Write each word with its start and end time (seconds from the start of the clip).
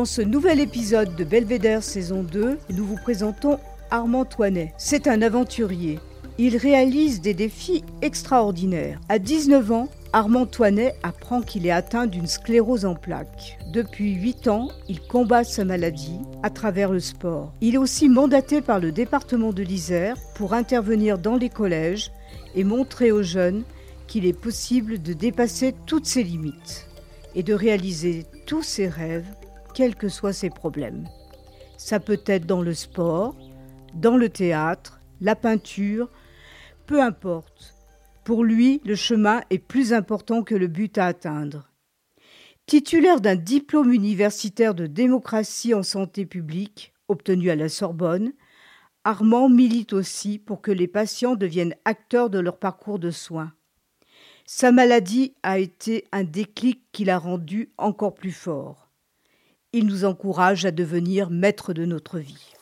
Dans 0.00 0.06
ce 0.06 0.22
nouvel 0.22 0.60
épisode 0.60 1.14
de 1.14 1.24
Belvédère 1.24 1.82
saison 1.82 2.22
2, 2.22 2.56
nous 2.70 2.84
vous 2.86 2.96
présentons 2.96 3.58
Armand 3.90 4.24
Toinet. 4.24 4.72
C'est 4.78 5.06
un 5.06 5.20
aventurier. 5.20 5.98
Il 6.38 6.56
réalise 6.56 7.20
des 7.20 7.34
défis 7.34 7.84
extraordinaires. 8.00 8.98
À 9.10 9.18
19 9.18 9.72
ans, 9.72 9.88
Armand 10.14 10.46
Toinet 10.46 10.94
apprend 11.02 11.42
qu'il 11.42 11.66
est 11.66 11.70
atteint 11.70 12.06
d'une 12.06 12.26
sclérose 12.26 12.86
en 12.86 12.94
plaques. 12.94 13.58
Depuis 13.74 14.14
8 14.14 14.48
ans, 14.48 14.68
il 14.88 15.02
combat 15.02 15.44
sa 15.44 15.66
maladie 15.66 16.18
à 16.42 16.48
travers 16.48 16.92
le 16.92 17.00
sport. 17.00 17.52
Il 17.60 17.74
est 17.74 17.76
aussi 17.76 18.08
mandaté 18.08 18.62
par 18.62 18.80
le 18.80 18.92
département 18.92 19.52
de 19.52 19.62
l'Isère 19.62 20.16
pour 20.34 20.54
intervenir 20.54 21.18
dans 21.18 21.36
les 21.36 21.50
collèges 21.50 22.10
et 22.54 22.64
montrer 22.64 23.12
aux 23.12 23.22
jeunes 23.22 23.64
qu'il 24.06 24.24
est 24.24 24.32
possible 24.32 25.02
de 25.02 25.12
dépasser 25.12 25.74
toutes 25.84 26.06
ses 26.06 26.22
limites 26.22 26.86
et 27.34 27.42
de 27.42 27.52
réaliser 27.52 28.24
tous 28.46 28.62
ses 28.62 28.88
rêves 28.88 29.26
quels 29.72 29.94
que 29.94 30.08
soient 30.08 30.32
ses 30.32 30.50
problèmes. 30.50 31.08
Ça 31.76 32.00
peut 32.00 32.22
être 32.26 32.46
dans 32.46 32.62
le 32.62 32.74
sport, 32.74 33.36
dans 33.94 34.16
le 34.16 34.28
théâtre, 34.28 35.00
la 35.20 35.36
peinture, 35.36 36.10
peu 36.86 37.02
importe. 37.02 37.74
Pour 38.24 38.44
lui, 38.44 38.80
le 38.84 38.94
chemin 38.94 39.42
est 39.50 39.58
plus 39.58 39.92
important 39.92 40.42
que 40.42 40.54
le 40.54 40.66
but 40.66 40.98
à 40.98 41.06
atteindre. 41.06 41.70
Titulaire 42.66 43.20
d'un 43.20 43.36
diplôme 43.36 43.92
universitaire 43.92 44.74
de 44.74 44.86
démocratie 44.86 45.74
en 45.74 45.82
santé 45.82 46.26
publique, 46.26 46.92
obtenu 47.08 47.50
à 47.50 47.56
la 47.56 47.68
Sorbonne, 47.68 48.32
Armand 49.04 49.48
milite 49.48 49.94
aussi 49.94 50.38
pour 50.38 50.60
que 50.60 50.70
les 50.70 50.86
patients 50.86 51.34
deviennent 51.34 51.74
acteurs 51.84 52.28
de 52.28 52.38
leur 52.38 52.58
parcours 52.58 52.98
de 52.98 53.10
soins. 53.10 53.52
Sa 54.44 54.72
maladie 54.72 55.34
a 55.42 55.58
été 55.58 56.04
un 56.12 56.24
déclic 56.24 56.82
qui 56.92 57.04
l'a 57.04 57.18
rendu 57.18 57.72
encore 57.78 58.14
plus 58.14 58.32
fort. 58.32 58.89
Il 59.72 59.86
nous 59.86 60.04
encourage 60.04 60.64
à 60.64 60.72
devenir 60.72 61.30
maître 61.30 61.72
de 61.72 61.84
notre 61.84 62.18
vie. 62.18 62.54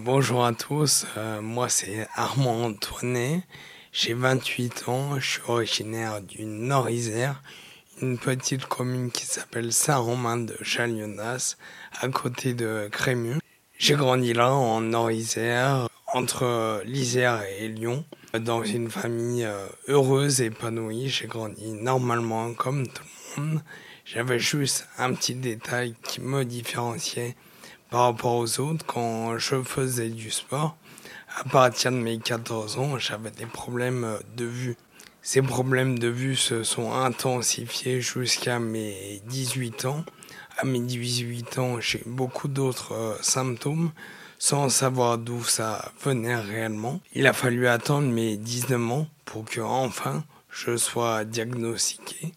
Bonjour 0.00 0.44
à 0.44 0.52
tous, 0.52 1.06
euh, 1.16 1.40
moi 1.40 1.68
c'est 1.68 2.08
Armand 2.16 2.64
Antoinet, 2.64 3.44
j'ai 3.92 4.14
28 4.14 4.88
ans, 4.88 5.20
je 5.20 5.30
suis 5.30 5.42
originaire 5.46 6.20
du 6.20 6.44
Nord-Isère, 6.44 7.40
une 8.02 8.18
petite 8.18 8.66
commune 8.66 9.12
qui 9.12 9.24
s'appelle 9.24 9.72
Saint-Romain 9.72 10.38
de 10.38 10.56
Chalionas, 10.62 11.56
à 12.00 12.08
côté 12.08 12.54
de 12.54 12.88
Crému. 12.90 13.36
J'ai 13.78 13.94
grandi 13.94 14.32
là 14.32 14.52
en 14.52 14.80
Nord-Isère, 14.80 15.86
entre 16.12 16.82
l'Isère 16.84 17.42
et 17.58 17.68
Lyon. 17.68 18.04
Dans 18.38 18.62
une 18.62 18.90
famille 18.90 19.44
euh, 19.44 19.66
heureuse 19.88 20.40
et 20.40 20.46
épanouie, 20.46 21.08
j'ai 21.08 21.26
grandi 21.26 21.72
normalement 21.72 22.52
comme 22.54 22.86
tout 22.86 23.02
le 23.36 23.42
monde. 23.42 23.62
J'avais 24.04 24.38
juste 24.38 24.88
un 24.98 25.12
petit 25.14 25.34
détail 25.34 25.94
qui 26.02 26.20
me 26.20 26.44
différenciait 26.44 27.36
par 27.90 28.02
rapport 28.02 28.36
aux 28.36 28.60
autres 28.60 28.84
quand 28.86 29.36
je 29.38 29.62
faisais 29.62 30.08
du 30.08 30.30
sport. 30.30 30.76
À 31.36 31.44
partir 31.48 31.92
de 31.92 31.96
mes 31.96 32.18
14 32.18 32.78
ans, 32.78 32.98
j'avais 32.98 33.30
des 33.30 33.46
problèmes 33.46 34.18
de 34.36 34.44
vue. 34.44 34.76
Ces 35.22 35.42
problèmes 35.42 35.98
de 35.98 36.08
vue 36.08 36.36
se 36.36 36.64
sont 36.64 36.92
intensifiés 36.92 38.00
jusqu'à 38.00 38.58
mes 38.58 39.20
18 39.26 39.84
ans. 39.84 40.04
À 40.56 40.64
mes 40.64 40.80
18 40.80 41.58
ans, 41.58 41.80
j'ai 41.80 42.00
eu 42.00 42.08
beaucoup 42.08 42.48
d'autres 42.48 42.94
euh, 42.94 43.16
symptômes 43.20 43.90
sans 44.40 44.70
savoir 44.70 45.18
d'où 45.18 45.44
ça 45.44 45.92
venait 46.02 46.34
réellement. 46.34 47.00
Il 47.12 47.26
a 47.26 47.34
fallu 47.34 47.68
attendre 47.68 48.08
mes 48.08 48.38
19 48.38 48.90
ans 48.90 49.06
pour 49.26 49.44
que 49.44 49.60
enfin 49.60 50.24
je 50.48 50.76
sois 50.76 51.24
diagnostiqué. 51.24 52.32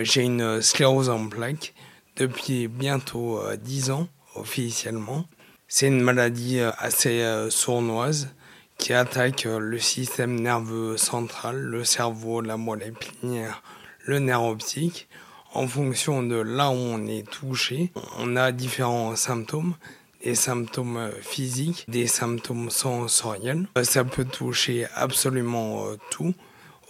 J'ai 0.00 0.22
une 0.22 0.62
sclérose 0.62 1.10
en 1.10 1.28
plaques 1.28 1.74
depuis 2.16 2.68
bientôt 2.68 3.38
10 3.62 3.90
euh, 3.90 3.92
ans 3.92 4.08
officiellement. 4.34 5.26
C'est 5.68 5.88
une 5.88 6.00
maladie 6.00 6.58
euh, 6.58 6.72
assez 6.78 7.20
euh, 7.20 7.50
sournoise 7.50 8.30
qui 8.78 8.94
attaque 8.94 9.44
le 9.44 9.78
système 9.78 10.40
nerveux 10.40 10.96
central, 10.96 11.60
le 11.60 11.84
cerveau, 11.84 12.40
la 12.40 12.56
moelle 12.56 12.82
épinière, 12.82 13.62
le 14.06 14.20
nerf 14.20 14.42
optique. 14.42 15.06
En 15.52 15.68
fonction 15.68 16.22
de 16.22 16.36
là 16.36 16.70
où 16.70 16.76
on 16.76 17.06
est 17.06 17.28
touché, 17.28 17.92
on 18.18 18.36
a 18.36 18.52
différents 18.52 19.16
symptômes 19.16 19.74
des 20.22 20.34
symptômes 20.34 20.96
euh, 20.96 21.10
physiques, 21.22 21.84
des 21.88 22.06
symptômes 22.06 22.70
sensoriels. 22.70 23.68
Euh, 23.76 23.84
ça 23.84 24.04
peut 24.04 24.24
toucher 24.24 24.86
absolument 24.94 25.86
euh, 25.86 25.96
tout, 26.10 26.34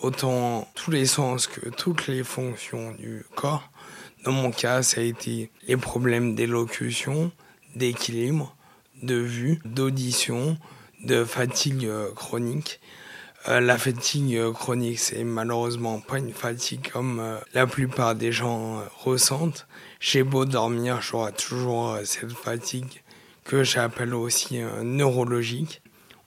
autant 0.02 0.68
tous 0.74 0.91
les 0.91 1.06
sens 1.06 1.46
que 1.46 1.69
toutes 1.70 2.06
les 2.06 2.24
fonctions 2.24 2.92
du 2.92 3.24
corps. 3.34 3.70
Dans 4.24 4.32
mon 4.32 4.50
cas, 4.50 4.82
ça 4.82 5.00
a 5.00 5.04
été 5.04 5.50
les 5.66 5.76
problèmes 5.76 6.34
d'élocution, 6.34 7.32
d'équilibre, 7.74 8.54
de 9.02 9.14
vue, 9.14 9.60
d'audition, 9.64 10.58
de 11.04 11.24
fatigue 11.24 11.88
chronique. 12.14 12.80
la 13.46 13.78
fatigue 13.78 14.52
chronique, 14.52 14.98
c'est 14.98 15.24
malheureusement 15.24 16.00
pas 16.00 16.19
une 16.19 16.34
fatigue 16.34 16.90
comme 16.92 17.22
la 17.54 17.66
plupart 17.66 18.14
des 18.14 18.30
gens 18.30 18.82
ressentent. 18.98 19.66
J'ai 20.00 20.22
beau 20.22 20.44
dormir, 20.44 21.00
j'aurai 21.00 21.32
toujours 21.32 21.96
cette 22.04 22.32
fatigue 22.32 23.00
que 23.50 23.65
j'appelle 23.65 24.15
aussi 24.15 24.62
euh, 24.62 24.84
neurologique. 24.84 25.83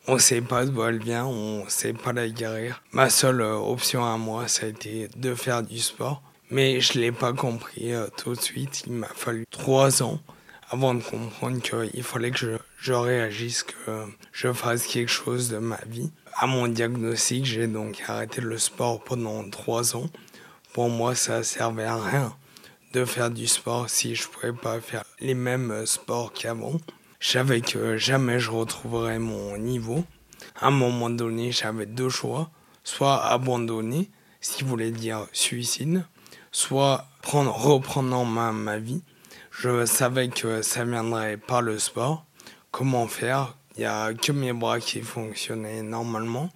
On 0.08 0.20
sait 0.20 0.42
pas 0.42 0.66
d'où 0.66 0.84
elle 0.84 1.02
vient, 1.02 1.26
on 1.26 1.64
sait 1.70 1.94
pas 1.94 2.12
la 2.12 2.28
guérir. 2.28 2.84
Ma 2.92 3.10
seule 3.10 3.40
euh, 3.40 3.56
option 3.56 4.04
à 4.04 4.18
moi, 4.18 4.50
ça 4.50 4.66
a 4.66 4.70
été 4.70 5.08
de 5.16 5.34
faire 5.34 5.64
du 5.64 5.80
sport. 5.80 6.22
Mais 6.50 6.82
je 6.82 7.00
l'ai 7.00 7.14
pas 7.14 7.32
compris 7.32 7.94
euh, 7.94 8.08
tout 8.18 8.36
de 8.36 8.42
suite. 8.42 8.84
Il 8.88 8.94
m'a 8.94 9.08
fallu 9.08 9.46
trois 9.50 10.04
ans 10.04 10.20
avant 10.70 10.94
de 10.94 11.02
comprendre 11.02 11.62
qu'il 11.62 12.04
fallait 12.04 12.32
que 12.32 12.38
je, 12.38 12.58
je, 12.78 12.92
réagisse, 12.92 13.64
que 13.64 14.06
je 14.34 14.52
fasse 14.52 14.86
quelque 14.86 15.10
chose 15.10 15.48
de 15.48 15.60
ma 15.60 15.80
vie. 15.88 16.12
À 16.36 16.46
mon 16.46 16.68
diagnostic, 16.68 17.46
j'ai 17.46 17.68
donc 17.68 18.04
arrêté 18.06 18.42
le 18.42 18.58
sport 18.58 19.02
pendant 19.02 19.50
trois 19.50 19.96
ans. 19.96 20.10
Pour 20.74 20.90
moi, 20.90 21.16
ça 21.16 21.42
servait 21.44 21.86
à 21.86 21.96
rien 21.96 22.36
de 22.92 23.06
faire 23.06 23.32
du 23.32 23.48
sport 23.48 23.90
si 23.90 24.14
je 24.14 24.28
ne 24.28 24.34
pouvais 24.34 24.54
pas 24.54 24.82
faire 24.82 25.06
les 25.22 25.36
mêmes 25.36 25.86
sports 25.86 26.34
qu'avant. 26.34 26.82
Je 27.24 27.30
savais 27.30 27.62
que 27.62 27.96
jamais 27.96 28.38
je 28.38 28.52
retrouverais 28.52 29.18
mon 29.18 29.58
niveau. 29.58 30.04
À 30.60 30.68
un 30.68 30.72
moment 30.72 31.10
donné, 31.10 31.54
j'avais 31.54 31.86
deux 31.86 32.10
choix. 32.10 32.52
Soit 32.84 33.24
abandonner, 33.24 34.12
ce 34.42 34.58
qui 34.58 34.66
voulait 34.66 34.92
dire 34.92 35.26
suicide, 35.32 36.04
soit 36.52 37.08
prendre, 37.22 37.56
reprendre 37.56 38.14
en 38.14 38.26
main 38.26 38.52
ma 38.52 38.78
vie. 38.78 39.02
Je 39.52 39.86
savais 39.86 40.28
que 40.28 40.62
ça 40.62 40.84
viendrait 40.84 41.38
par 41.38 41.62
le 41.62 41.80
sport. 41.80 42.26
Comment 42.72 43.08
faire? 43.08 43.56
Il 43.78 43.80
n'y 43.80 43.86
a 43.86 44.14
que 44.14 44.34
mes 44.34 44.52
bras 44.52 44.82
qui 44.82 45.00
fonctionnaient 45.00 45.82
normalement. 45.82 46.50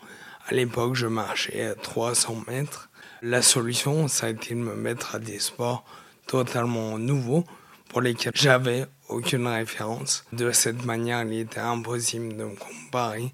À 0.50 0.54
l'époque, 0.54 0.96
je 0.96 1.08
marchais 1.08 1.62
à 1.62 1.75
300 1.75 2.44
mètres. 2.50 2.90
La 3.22 3.42
solution, 3.42 4.10
ça 4.10 4.25
a 4.25 4.31
été 4.31 4.54
de 4.54 4.60
me 4.60 4.75
mettre 4.75 5.16
à 5.16 5.20
des 5.20 5.40
sports 5.40 5.86
totalement 6.28 7.00
nouveaux 7.00 7.46
pour 7.88 8.02
lesquels 8.02 8.34
j'avais 8.36 8.86
aucune 9.09 9.48
référence. 9.48 10.25
De 10.33 10.51
cette 10.51 10.86
manière, 10.86 11.24
il 11.24 11.39
était 11.39 11.59
impossible 11.59 12.36
de 12.36 12.44
me 12.44 12.56
comparer 12.56 13.31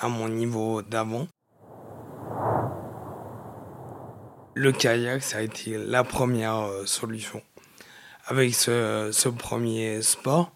à 0.00 0.08
mon 0.08 0.28
niveau 0.28 0.82
d'avant. 0.82 1.28
Le 4.54 4.72
kayak, 4.72 5.22
ça 5.22 5.38
a 5.38 5.40
été 5.40 5.78
la 5.78 6.04
première 6.04 6.56
euh, 6.56 6.84
solution. 6.84 7.42
Avec 8.26 8.54
ce, 8.54 9.10
ce 9.12 9.28
premier 9.28 10.02
sport, 10.02 10.52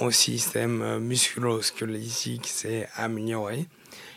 mon 0.00 0.10
système 0.10 0.80
euh, 0.82 1.00
musculo-squelettique 1.00 2.46
s'est 2.46 2.88
amélioré. 2.94 3.66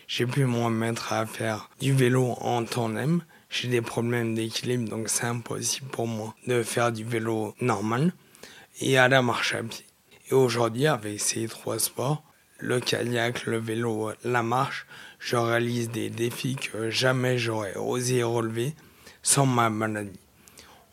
J'ai 0.08 0.28
pu 0.28 0.46
me 0.46 0.64
remettre 0.64 1.12
à 1.12 1.26
faire 1.26 1.70
du 1.82 1.92
vélo 1.92 2.36
en 2.40 2.64
tandem. 2.64 3.24
J'ai 3.50 3.68
des 3.68 3.82
problèmes 3.82 4.36
d'équilibre, 4.36 4.88
donc 4.90 5.10
c'est 5.10 5.26
impossible 5.26 5.88
pour 5.88 6.08
moi 6.08 6.36
de 6.46 6.62
faire 6.62 6.92
du 6.92 7.04
vélo 7.04 7.56
normal 7.60 8.14
et 8.80 8.98
à 8.98 9.08
la 9.08 9.22
marche 9.22 9.56
à 9.56 9.64
pied. 9.64 9.86
Et 10.30 10.34
aujourd'hui, 10.34 10.88
avec 10.88 11.20
ces 11.20 11.48
trois 11.48 11.80
sports, 11.80 12.24
le 12.60 12.80
kayak, 12.80 13.46
le 13.46 13.58
vélo, 13.58 14.12
la 14.24 14.44
marche, 14.44 14.88
je 15.20 15.36
réalise 15.36 15.90
des 15.90 16.10
défis 16.10 16.56
que 16.56 16.90
jamais 16.90 17.38
j'aurais 17.38 17.76
osé 17.76 18.24
relever 18.24 18.74
sans 19.22 19.46
ma 19.46 19.70
maladie. 19.70 20.20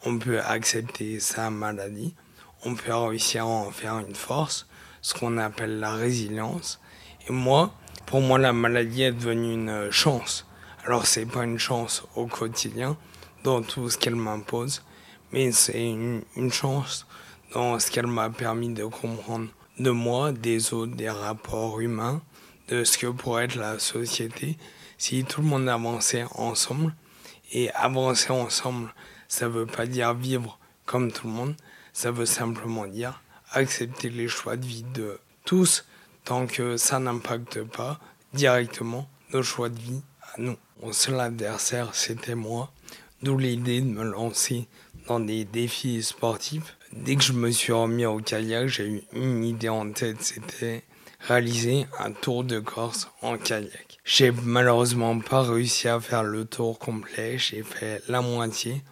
On 0.05 0.19
peut 0.19 0.41
accepter 0.41 1.21
sa 1.21 1.51
maladie, 1.51 2.15
on 2.65 2.75
peut 2.75 2.95
réussir 2.95 3.45
à 3.45 3.47
en 3.47 3.71
faire 3.71 3.99
une 3.99 4.15
force, 4.15 4.67
ce 5.01 5.15
qu'on 5.15 5.39
appelle 5.39 5.81
la 5.81 5.95
résilience. 5.95 6.81
Et 7.29 7.33
moi, 7.33 7.73
pour 8.07 8.21
moi, 8.21 8.39
la 8.39 8.53
maladie 8.53 9.03
est 9.03 9.13
devenue 9.13 9.55
une 9.55 9.91
chance. 9.91 10.47
Alors, 10.85 11.07
c'est 11.07 11.27
pas 11.27 11.45
une 11.45 11.59
chance 11.59 12.05
au 12.17 12.27
quotidien, 12.27 12.97
dans 13.45 13.63
tout 13.63 13.89
ce 13.89 13.99
qu'elle 13.99 14.17
m'impose, 14.17 14.83
mais 15.33 15.53
c'est 15.53 15.89
une, 15.89 16.23
une 16.37 16.53
chance 16.53 17.07
dans 17.55 17.79
ce 17.79 17.91
qu'elle 17.91 18.07
m'a 18.07 18.31
permis 18.31 18.73
de 18.73 18.85
comprendre 18.85 19.49
de 19.79 19.91
moi, 19.91 20.33
des 20.33 20.73
autres, 20.75 20.95
des 20.95 21.11
rapports 21.11 21.81
humains, 21.81 22.23
de 22.69 22.85
ce 22.85 22.99
que 22.99 23.07
pourrait 23.07 23.45
être 23.45 23.57
la 23.57 23.79
société 23.79 24.57
si 24.99 25.25
tout 25.25 25.41
le 25.43 25.49
monde 25.49 25.69
avançait 25.69 26.25
ensemble. 26.35 26.95
Et 27.55 27.71
avancer 27.73 28.31
ensemble, 28.31 28.95
ça 29.29 29.49
veut 29.49 29.67
pas 29.67 29.87
dire 29.87 30.15
vivre 30.15 30.59
comme 30.87 31.13
tout 31.13 31.27
le 31.27 31.33
monde, 31.33 31.55
ça 31.93 32.11
veut 32.11 32.27
simplement 32.27 32.87
dire 32.87 33.21
accepter 33.53 34.09
les 34.09 34.29
choix 34.29 34.57
de 34.57 34.65
vie 34.65 34.85
de 34.95 35.19
tous 35.45 35.85
tant 36.25 36.47
que 36.47 36.77
ça 36.77 36.99
n'impacte 36.99 37.63
pas 37.63 38.01
directement 38.33 39.09
nos 39.33 39.43
choix 39.43 39.69
de 39.69 39.79
vie 39.79 40.03
à 40.35 40.41
nous. 40.41 40.57
Mon 40.83 40.93
seul 40.93 41.21
adversaire, 41.21 41.95
c'était 41.95 42.35
moi, 42.35 42.73
d'où 43.23 43.37
l'idée 43.37 43.81
de 43.81 43.87
me 43.87 44.05
lancer 44.05 44.67
dans 45.07 45.21
des 45.21 45.45
défis 45.45 46.03
sportifs. 46.03 46.77
Dès 46.93 47.17
que 47.17 47.23
je 47.23 47.33
me 47.33 47.51
suis 47.51 47.73
remis 47.73 48.05
au 48.05 48.19
kayak, 48.19 48.69
j'ai 48.69 48.87
eu 48.87 49.03
une 49.15 49.45
idée 49.45 49.71
en 49.71 49.91
tête, 49.93 50.21
c'était 50.21 50.85
réaliser 51.21 51.87
un 51.99 52.13
tour 52.13 52.45
de 52.45 52.61
Corse 52.61 53.09
en 53.23 53.39
kayak. 53.39 53.99
J'ai 54.05 54.31
malheureusement 54.31 55.19
pas 55.19 55.43
réussi 55.43 55.89
à 55.89 55.99
faire 56.01 56.23
le 56.23 56.45
tour 56.45 56.79
complet, 56.79 57.39
j'ai 57.39 57.63
fait 57.63 58.03
la 58.09 58.21
moitié 58.21 58.83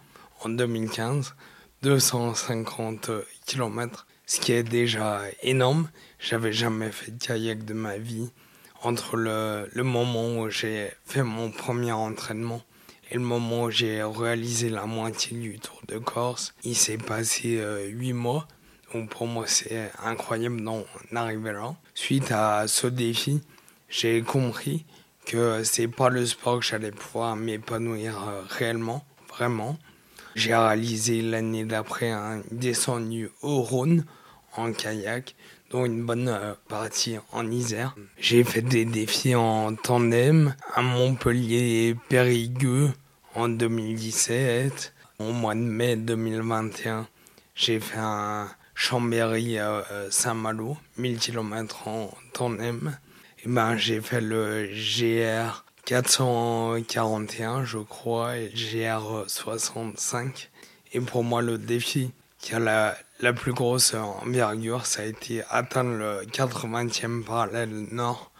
en 0.43 0.49
2015, 0.49 1.35
250 1.83 3.11
km, 3.45 4.07
ce 4.25 4.39
qui 4.39 4.53
est 4.53 4.63
déjà 4.63 5.21
énorme. 5.43 5.87
J'avais 6.17 6.53
jamais 6.53 6.91
fait 6.91 7.11
de 7.11 7.23
kayak 7.23 7.65
de 7.65 7.75
ma 7.75 7.97
vie. 7.97 8.31
Entre 8.81 9.15
le, 9.15 9.69
le 9.71 9.83
moment 9.83 10.39
où 10.39 10.49
j'ai 10.49 10.89
fait 11.05 11.21
mon 11.21 11.51
premier 11.51 11.91
entraînement 11.91 12.63
et 13.11 13.15
le 13.15 13.19
moment 13.19 13.63
où 13.63 13.71
j'ai 13.71 14.01
réalisé 14.01 14.69
la 14.69 14.85
moitié 14.85 15.37
du 15.37 15.59
Tour 15.59 15.81
de 15.87 15.97
Corse, 15.97 16.53
il 16.63 16.75
s'est 16.75 16.97
passé 16.97 17.57
euh, 17.59 17.85
huit 17.87 18.13
mois. 18.13 18.47
Donc 18.93 19.09
pour 19.09 19.27
moi, 19.27 19.43
c'est 19.47 19.91
incroyable 20.01 20.61
d'en 20.63 20.85
arriver 21.13 21.51
là. 21.51 21.75
Suite 21.93 22.31
à 22.31 22.69
ce 22.69 22.87
défi, 22.87 23.41
j'ai 23.89 24.21
compris 24.21 24.85
que 25.25 25.61
c'est 25.65 25.89
pas 25.89 26.09
le 26.09 26.25
sport 26.25 26.59
que 26.59 26.65
j'allais 26.65 26.91
pouvoir 26.91 27.35
m'épanouir 27.35 28.17
euh, 28.29 28.43
réellement, 28.47 29.05
vraiment. 29.27 29.77
J'ai 30.35 30.55
réalisé 30.55 31.21
l'année 31.21 31.65
d'après 31.65 32.11
un 32.11 32.41
descendu 32.51 33.29
au 33.41 33.61
Rhône 33.61 34.05
en 34.55 34.71
kayak, 34.71 35.35
dont 35.71 35.85
une 35.85 36.03
bonne 36.03 36.27
euh, 36.27 36.53
partie 36.67 37.17
en 37.31 37.49
Isère. 37.49 37.95
J'ai 38.19 38.43
fait 38.43 38.61
des 38.61 38.85
défis 38.85 39.35
en 39.35 39.75
tandem 39.75 40.53
à 40.73 40.81
Montpellier 40.81 41.95
Périgueux 42.09 42.91
en 43.35 43.49
2017. 43.49 44.93
Au 45.19 45.31
mois 45.31 45.55
de 45.55 45.59
mai 45.59 45.95
2021, 45.95 47.07
j'ai 47.55 47.79
fait 47.79 47.99
un 47.99 48.49
Chambéry 48.73 49.57
Saint-Malo, 50.09 50.77
1000 50.97 51.19
km 51.19 51.87
en 51.87 52.09
tandem. 52.33 52.97
Et 53.43 53.47
ben, 53.47 53.77
j'ai 53.77 54.01
fait 54.01 54.21
le 54.21 54.67
GR 54.71 55.63
441, 55.85 57.65
je 57.65 57.79
crois, 57.79 58.37
et 58.37 58.49
GR 58.49 59.25
65. 59.27 60.49
Et 60.93 60.99
pour 60.99 61.23
moi, 61.23 61.41
le 61.41 61.57
défi 61.57 62.11
qui 62.41 62.55
a 62.55 62.59
la, 63.19 63.33
plus 63.33 63.53
grosse 63.53 63.93
envergure, 63.93 64.85
ça 64.85 65.03
a 65.03 65.05
été 65.05 65.43
atteindre 65.49 65.91
le 65.91 66.21
80e 66.25 67.23
parallèle 67.23 67.87
nord 67.91 68.31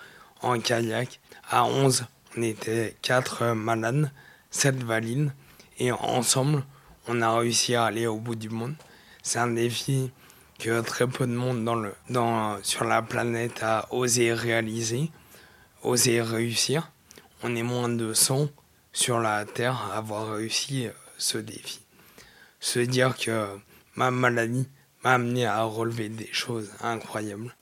en 0.41 0.59
kayak. 0.59 1.19
À 1.49 1.65
11, 1.65 2.05
on 2.37 2.41
était 2.41 2.95
4 3.01 3.53
malades 3.53 4.11
cette 4.49 4.83
valide 4.83 5.31
et 5.79 5.91
ensemble, 5.91 6.63
on 7.07 7.21
a 7.21 7.37
réussi 7.37 7.75
à 7.75 7.85
aller 7.85 8.07
au 8.07 8.17
bout 8.17 8.35
du 8.35 8.49
monde. 8.49 8.75
C'est 9.23 9.39
un 9.39 9.47
défi 9.47 10.11
que 10.59 10.81
très 10.81 11.07
peu 11.07 11.25
de 11.25 11.33
monde 11.33 11.63
dans 11.63 11.75
le, 11.75 11.93
dans, 12.09 12.61
sur 12.63 12.83
la 12.83 13.01
planète 13.01 13.63
a 13.63 13.87
osé 13.91 14.33
réaliser, 14.33 15.11
osé 15.83 16.21
réussir. 16.21 16.91
On 17.43 17.55
est 17.55 17.63
moins 17.63 17.89
de 17.89 18.13
100 18.13 18.49
sur 18.93 19.19
la 19.19 19.45
Terre 19.45 19.89
à 19.91 19.97
avoir 19.97 20.33
réussi 20.35 20.87
euh, 20.87 20.91
ce 21.17 21.37
défi. 21.37 21.79
Se 22.59 22.79
dire 22.79 23.15
que 23.17 23.47
ma 23.95 24.11
maladie 24.11 24.67
m'a 25.03 25.13
amené 25.13 25.45
à 25.45 25.63
relever 25.63 26.09
des 26.09 26.29
choses 26.31 26.71
incroyables, 26.81 27.55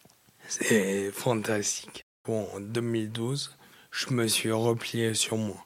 c'est 0.47 1.11
fantastique. 1.11 2.05
en 2.27 2.59
2012, 2.59 3.55
je 3.91 4.13
me 4.13 4.27
suis 4.27 4.51
replié 4.51 5.13
sur 5.13 5.37
moi 5.37 5.65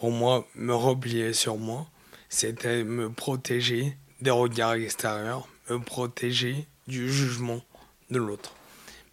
pour 0.00 0.10
moi, 0.10 0.48
me 0.54 0.74
replier 0.74 1.34
sur 1.34 1.58
moi, 1.58 1.86
c'était 2.30 2.84
me 2.84 3.10
protéger 3.12 3.98
des 4.22 4.30
regards 4.30 4.72
extérieurs, 4.72 5.46
me 5.68 5.78
protéger 5.78 6.66
du 6.88 7.12
jugement 7.12 7.60
de 8.08 8.18
l'autre. 8.18 8.54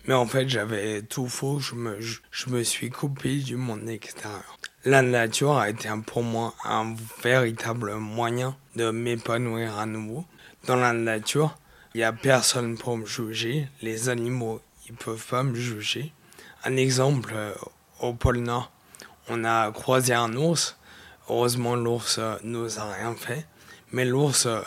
Mais 0.06 0.14
en 0.14 0.26
fait, 0.26 0.48
j'avais 0.48 1.02
tout 1.02 1.28
faux, 1.28 1.60
je 1.60 1.76
me, 1.76 2.00
je 2.00 2.50
me 2.50 2.64
suis 2.64 2.90
coupé 2.90 3.36
du 3.36 3.58
monde 3.58 3.90
extérieur. 3.90 4.58
La 4.86 5.02
nature 5.02 5.58
a 5.58 5.70
été 5.70 5.90
pour 6.06 6.24
moi 6.24 6.56
un 6.64 6.96
véritable 7.22 7.96
moyen 7.96 8.56
de 8.78 8.90
m'épanouir 8.90 9.78
à 9.78 9.86
nouveau. 9.86 10.24
Dans 10.66 10.76
la 10.76 10.94
nature, 10.94 11.58
il 11.94 12.00
n'y 12.00 12.04
a 12.04 12.14
personne 12.14 12.78
pour 12.78 12.98
me 12.98 13.06
juger. 13.06 13.70
Les 13.82 14.10
animaux, 14.10 14.62
ils 14.88 14.96
peuvent 14.96 15.26
pas 15.26 15.44
me 15.44 15.56
juger. 15.56 16.14
Un 16.64 16.76
exemple, 16.76 17.32
euh, 17.34 17.54
au 18.00 18.14
pôle 18.14 18.40
Nord, 18.40 18.72
on 19.30 19.44
a 19.44 19.72
croisé 19.72 20.14
un 20.14 20.34
ours. 20.36 20.78
Heureusement, 21.30 21.76
l'ours 21.76 22.18
euh, 22.20 22.36
nous 22.44 22.80
a 22.80 22.94
rien 22.94 23.16
fait. 23.16 23.46
Mais 23.92 24.06
l'ours, 24.06 24.46
euh, 24.46 24.62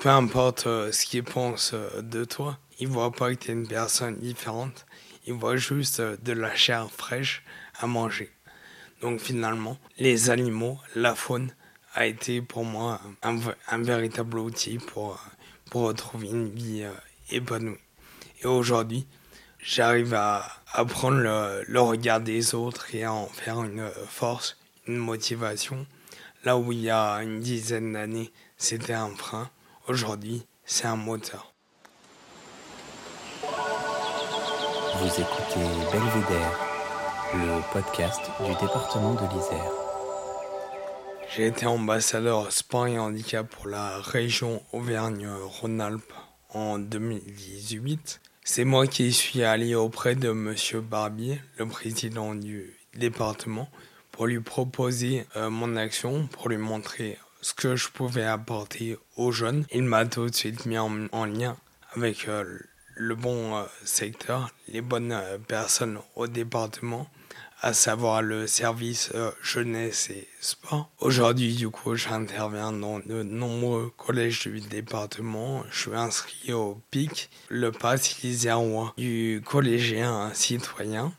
peu 0.00 0.08
importe 0.08 0.66
euh, 0.66 0.92
ce 0.92 1.04
qu'il 1.06 1.24
pense 1.24 1.74
de 1.74 2.24
toi, 2.24 2.58
il 2.78 2.88
voit 2.88 3.12
pas 3.12 3.30
que 3.30 3.40
tu 3.40 3.50
es 3.50 3.54
une 3.54 3.68
personne 3.68 4.16
différente. 4.16 4.86
Il 5.26 5.34
voit 5.34 5.56
juste 5.56 6.00
de 6.00 6.32
la 6.32 6.54
chair 6.54 6.88
fraîche 6.90 7.42
à 7.78 7.86
manger. 7.86 8.30
Donc 9.02 9.20
finalement, 9.20 9.76
les 9.98 10.30
animaux, 10.30 10.78
la 10.94 11.14
faune, 11.14 11.52
a 11.98 12.06
été 12.06 12.40
pour 12.40 12.64
moi 12.64 13.00
un, 13.22 13.82
véritable 13.82 14.38
outil 14.38 14.78
pour, 14.78 15.18
pour 15.68 15.82
retrouver 15.82 16.28
une 16.28 16.48
vie 16.48 16.84
épanouie. 17.30 17.76
Et 18.40 18.46
aujourd'hui, 18.46 19.04
j'arrive 19.58 20.14
à, 20.14 20.46
à 20.72 20.84
prendre 20.84 21.18
le, 21.18 21.64
le, 21.66 21.80
regard 21.80 22.20
des 22.20 22.54
autres 22.54 22.94
et 22.94 23.02
à 23.02 23.12
en 23.12 23.26
faire 23.26 23.64
une 23.64 23.90
force, 24.08 24.56
une 24.86 24.98
motivation 24.98 25.86
Là 26.44 26.56
où 26.56 26.70
il 26.70 26.82
y 26.82 26.90
a 26.90 27.16
une 27.16 27.40
dizaine 27.40 27.94
d'années, 27.94 28.32
c'était 28.56 28.92
un 28.92 29.10
frein, 29.10 29.50
aujourd'hui, 29.88 30.46
c'est 30.64 30.86
un 30.86 30.94
moteur. 30.94 31.52
Vous 33.42 35.08
écoutez 35.08 35.66
Belvédère, 35.92 36.60
le 37.34 37.72
podcast 37.72 38.20
du 38.40 38.52
département 38.52 39.14
de 39.14 39.34
l'Isère. 39.34 39.87
J'ai 41.36 41.46
été 41.46 41.66
ambassadeur 41.66 42.50
sport 42.52 42.86
et 42.86 42.98
handicap 42.98 43.48
pour 43.48 43.68
la 43.68 43.98
région 43.98 44.62
Auvergne-Rhône-Alpes 44.72 46.12
en 46.54 46.78
2018. 46.78 48.20
C'est 48.44 48.64
moi 48.64 48.86
qui 48.86 49.12
suis 49.12 49.42
allé 49.42 49.74
auprès 49.74 50.14
de 50.14 50.30
Monsieur 50.30 50.80
Barbier, 50.80 51.40
le 51.58 51.66
président 51.66 52.34
du 52.34 52.74
département, 52.94 53.68
pour 54.10 54.26
lui 54.26 54.40
proposer 54.40 55.26
euh, 55.36 55.50
mon 55.50 55.76
action, 55.76 56.26
pour 56.28 56.48
lui 56.48 56.56
montrer 56.56 57.18
ce 57.42 57.52
que 57.52 57.76
je 57.76 57.88
pouvais 57.90 58.24
apporter 58.24 58.96
aux 59.16 59.30
jeunes. 59.30 59.66
Il 59.70 59.84
m'a 59.84 60.06
tout 60.06 60.30
de 60.30 60.34
suite 60.34 60.64
mis 60.64 60.78
en, 60.78 61.26
lien 61.26 61.58
avec 61.94 62.26
euh, 62.26 62.58
le 62.96 63.14
bon 63.14 63.54
euh, 63.54 63.64
secteur, 63.84 64.50
les 64.68 64.80
bonnes 64.80 65.14
personnes 65.46 65.98
au 66.16 66.26
département, 66.26 67.06
à 67.60 67.72
savoir 67.72 68.22
le 68.22 68.46
service 68.46 69.12
jeunesse 69.42 70.10
et 70.10 70.28
sport. 70.40 70.90
Aujourd'hui, 71.00 71.54
du 71.54 71.68
coup, 71.68 71.96
j'interviens 71.96 72.72
dans 72.72 73.00
de 73.00 73.22
nombreux 73.22 73.92
collèges 73.96 74.46
du 74.46 74.60
département. 74.60 75.64
Je 75.70 75.80
suis 75.80 75.94
inscrit 75.94 76.52
au 76.52 76.80
PIC, 76.90 77.30
le 77.48 77.72
pass 77.72 78.22
lisérois 78.22 78.94
du 78.96 79.42
collégien 79.44 80.30
citoyen. 80.34 81.12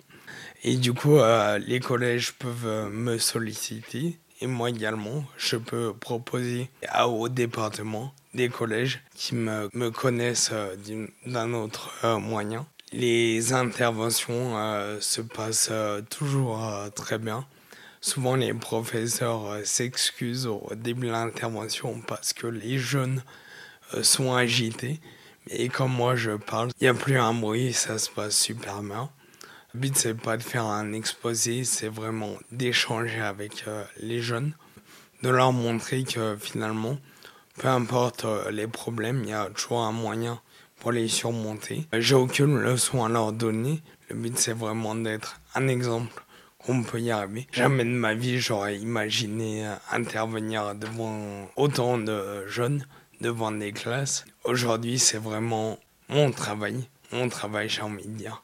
Et 0.63 0.75
du 0.75 0.93
coup, 0.93 1.17
euh, 1.17 1.57
les 1.57 1.79
collèges 1.79 2.33
peuvent 2.33 2.67
euh, 2.67 2.89
me 2.89 3.17
solliciter. 3.17 4.19
Et 4.41 4.47
moi 4.47 4.69
également, 4.69 5.25
je 5.37 5.57
peux 5.57 5.93
proposer 5.93 6.69
au 7.05 7.29
département 7.29 8.13
des 8.33 8.49
collèges 8.49 9.01
qui 9.15 9.35
me, 9.35 9.89
connaissent 9.89 10.51
euh, 10.53 10.75
d'un 11.25 11.53
autre 11.53 11.91
euh, 12.03 12.19
moyen. 12.19 12.65
Les 12.91 13.53
interventions 13.53 14.57
euh, 14.57 14.99
se 14.99 15.21
passent 15.21 15.71
toujours 16.09 16.59
très 16.95 17.17
bien. 17.17 17.45
Souvent, 18.01 18.35
les 18.35 18.53
professeurs 18.53 19.57
s'excusent 19.63 20.47
au 20.47 20.71
début 20.75 21.07
de 21.07 21.11
l'intervention 21.11 22.01
parce 22.07 22.33
que 22.33 22.47
les 22.47 22.79
jeunes 22.79 23.23
sont 24.01 24.33
agités. 24.33 24.99
Et 25.49 25.69
comme 25.69 25.91
moi 25.91 26.15
je 26.15 26.31
parle, 26.31 26.69
il 26.79 26.83
n'y 26.83 26.87
a 26.87 26.93
plus 26.93 27.17
un 27.17 27.33
bruit, 27.33 27.73
ça 27.73 27.97
se 27.97 28.09
passe 28.09 28.37
super 28.37 28.81
bien. 28.81 29.09
Le 29.73 29.79
but, 29.81 29.95
c'est 29.97 30.13
pas 30.13 30.37
de 30.37 30.43
faire 30.43 30.65
un 30.65 30.93
exposé, 30.93 31.63
c'est 31.63 31.89
vraiment 31.89 32.37
d'échanger 32.51 33.21
avec 33.21 33.65
les 33.99 34.21
jeunes, 34.21 34.53
de 35.23 35.29
leur 35.29 35.51
montrer 35.51 36.03
que 36.03 36.37
finalement, 36.39 36.97
peu 37.59 37.67
importe 37.67 38.25
euh, 38.25 38.49
les 38.51 38.67
problèmes, 38.67 39.21
il 39.23 39.29
y 39.29 39.33
a 39.33 39.49
toujours 39.49 39.81
un 39.81 39.91
moyen 39.91 40.41
pour 40.79 40.91
les 40.91 41.07
surmonter. 41.07 41.85
J'ai 41.93 42.15
aucune 42.15 42.57
leçon 42.57 43.03
à 43.03 43.09
leur 43.09 43.31
donner. 43.33 43.81
Le 44.09 44.15
but, 44.15 44.37
c'est 44.37 44.53
vraiment 44.53 44.95
d'être 44.95 45.39
un 45.55 45.67
exemple 45.67 46.23
qu'on 46.57 46.83
peut 46.83 46.99
y 46.99 47.11
arriver. 47.11 47.47
Jamais 47.51 47.83
de 47.85 47.89
ma 47.89 48.13
vie, 48.13 48.39
j'aurais 48.39 48.77
imaginé 48.77 49.67
intervenir 49.91 50.75
devant 50.75 51.49
autant 51.55 51.97
de 51.97 52.45
jeunes, 52.47 52.85
devant 53.21 53.51
des 53.51 53.71
classes. 53.71 54.25
Aujourd'hui, 54.43 54.99
c'est 54.99 55.17
vraiment 55.17 55.77
mon 56.09 56.31
travail. 56.31 56.87
Mon 57.11 57.29
travail, 57.29 57.69
j'ai 57.69 57.81
envie 57.81 58.07
de 58.07 58.17
dire. 58.17 58.43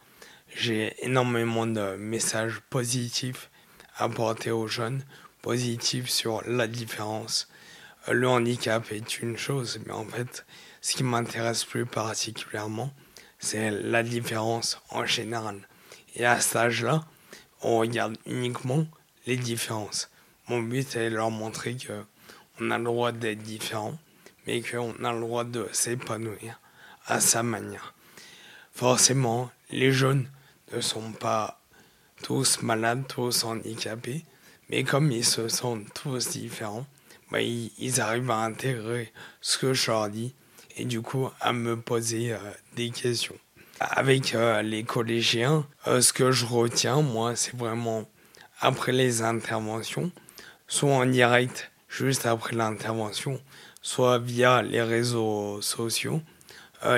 J'ai 0.55 0.93
énormément 1.05 1.67
de 1.67 1.95
messages 1.97 2.61
positifs 2.69 3.49
à 3.97 4.05
apporter 4.05 4.51
aux 4.51 4.67
jeunes, 4.67 5.03
positifs 5.41 6.09
sur 6.09 6.41
la 6.47 6.67
différence, 6.67 7.49
le 8.11 8.27
handicap 8.27 8.91
est 8.91 9.19
une 9.19 9.37
chose, 9.37 9.79
mais 9.85 9.93
en 9.93 10.05
fait, 10.05 10.45
ce 10.85 10.95
qui 10.95 11.03
m'intéresse 11.03 11.63
plus 11.63 11.87
particulièrement, 11.87 12.93
c'est 13.39 13.71
la 13.71 14.03
différence 14.03 14.79
en 14.89 15.03
général. 15.03 15.67
Et 16.15 16.27
à 16.27 16.39
cet 16.39 16.57
âge-là, 16.57 17.03
on 17.63 17.79
regarde 17.79 18.15
uniquement 18.27 18.85
les 19.25 19.35
différences. 19.35 20.11
Mon 20.47 20.61
but 20.61 20.95
est 20.95 21.09
de 21.09 21.15
leur 21.15 21.31
montrer 21.31 21.75
que 21.75 22.03
on 22.59 22.69
a 22.69 22.77
le 22.77 22.83
droit 22.83 23.11
d'être 23.11 23.41
différent, 23.41 23.97
mais 24.45 24.61
qu'on 24.61 25.03
a 25.03 25.11
le 25.11 25.21
droit 25.21 25.43
de 25.43 25.67
s'épanouir 25.71 26.59
à 27.07 27.19
sa 27.19 27.41
manière. 27.41 27.95
Forcément, 28.71 29.49
les 29.71 29.91
jeunes 29.91 30.29
ne 30.71 30.81
sont 30.81 31.13
pas 31.13 31.59
tous 32.21 32.61
malades, 32.61 33.07
tous 33.07 33.43
handicapés, 33.43 34.23
mais 34.69 34.83
comme 34.83 35.11
ils 35.11 35.25
se 35.25 35.47
sentent 35.47 35.91
tous 35.95 36.29
différents, 36.29 36.85
bah, 37.31 37.41
ils, 37.41 38.01
arrivent 38.01 38.29
à 38.29 38.43
intégrer 38.43 39.11
ce 39.41 39.57
que 39.57 39.73
je 39.73 39.89
leur 39.89 40.09
dis 40.09 40.35
et 40.75 40.85
du 40.85 41.01
coup 41.01 41.29
à 41.41 41.53
me 41.53 41.79
poser 41.79 42.33
euh, 42.33 42.37
des 42.75 42.89
questions. 42.89 43.35
Avec 43.79 44.35
euh, 44.35 44.61
les 44.61 44.83
collégiens, 44.83 45.67
euh, 45.87 46.01
ce 46.01 46.13
que 46.13 46.31
je 46.31 46.45
retiens, 46.45 47.01
moi, 47.01 47.35
c'est 47.35 47.55
vraiment 47.55 48.05
après 48.61 48.93
les 48.93 49.21
interventions, 49.21 50.11
soit 50.67 50.93
en 50.93 51.05
direct, 51.05 51.71
juste 51.89 52.25
après 52.25 52.55
l'intervention, 52.55 53.39
soit 53.81 54.17
via 54.17 54.61
les 54.61 54.81
réseaux 54.81 55.61
sociaux, 55.61 56.21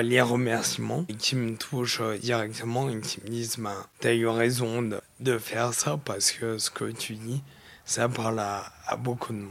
les 0.02 0.20
remerciements 0.20 1.06
qui 1.18 1.34
me 1.34 1.56
touchent 1.56 2.02
directement 2.20 2.90
et 2.90 3.00
qui 3.00 3.22
me 3.22 3.28
disent 3.28 3.56
bah, 3.58 3.86
T'as 4.00 4.12
eu 4.12 4.26
raison 4.26 4.82
de, 5.18 5.38
faire 5.38 5.72
ça 5.72 5.98
parce 6.04 6.30
que 6.32 6.58
ce 6.58 6.70
que 6.70 6.84
tu 6.84 7.14
dis, 7.14 7.42
ça 7.86 8.06
parle 8.08 8.38
à 8.38 8.96
beaucoup 8.98 9.32
de 9.32 9.38
monde. 9.38 9.50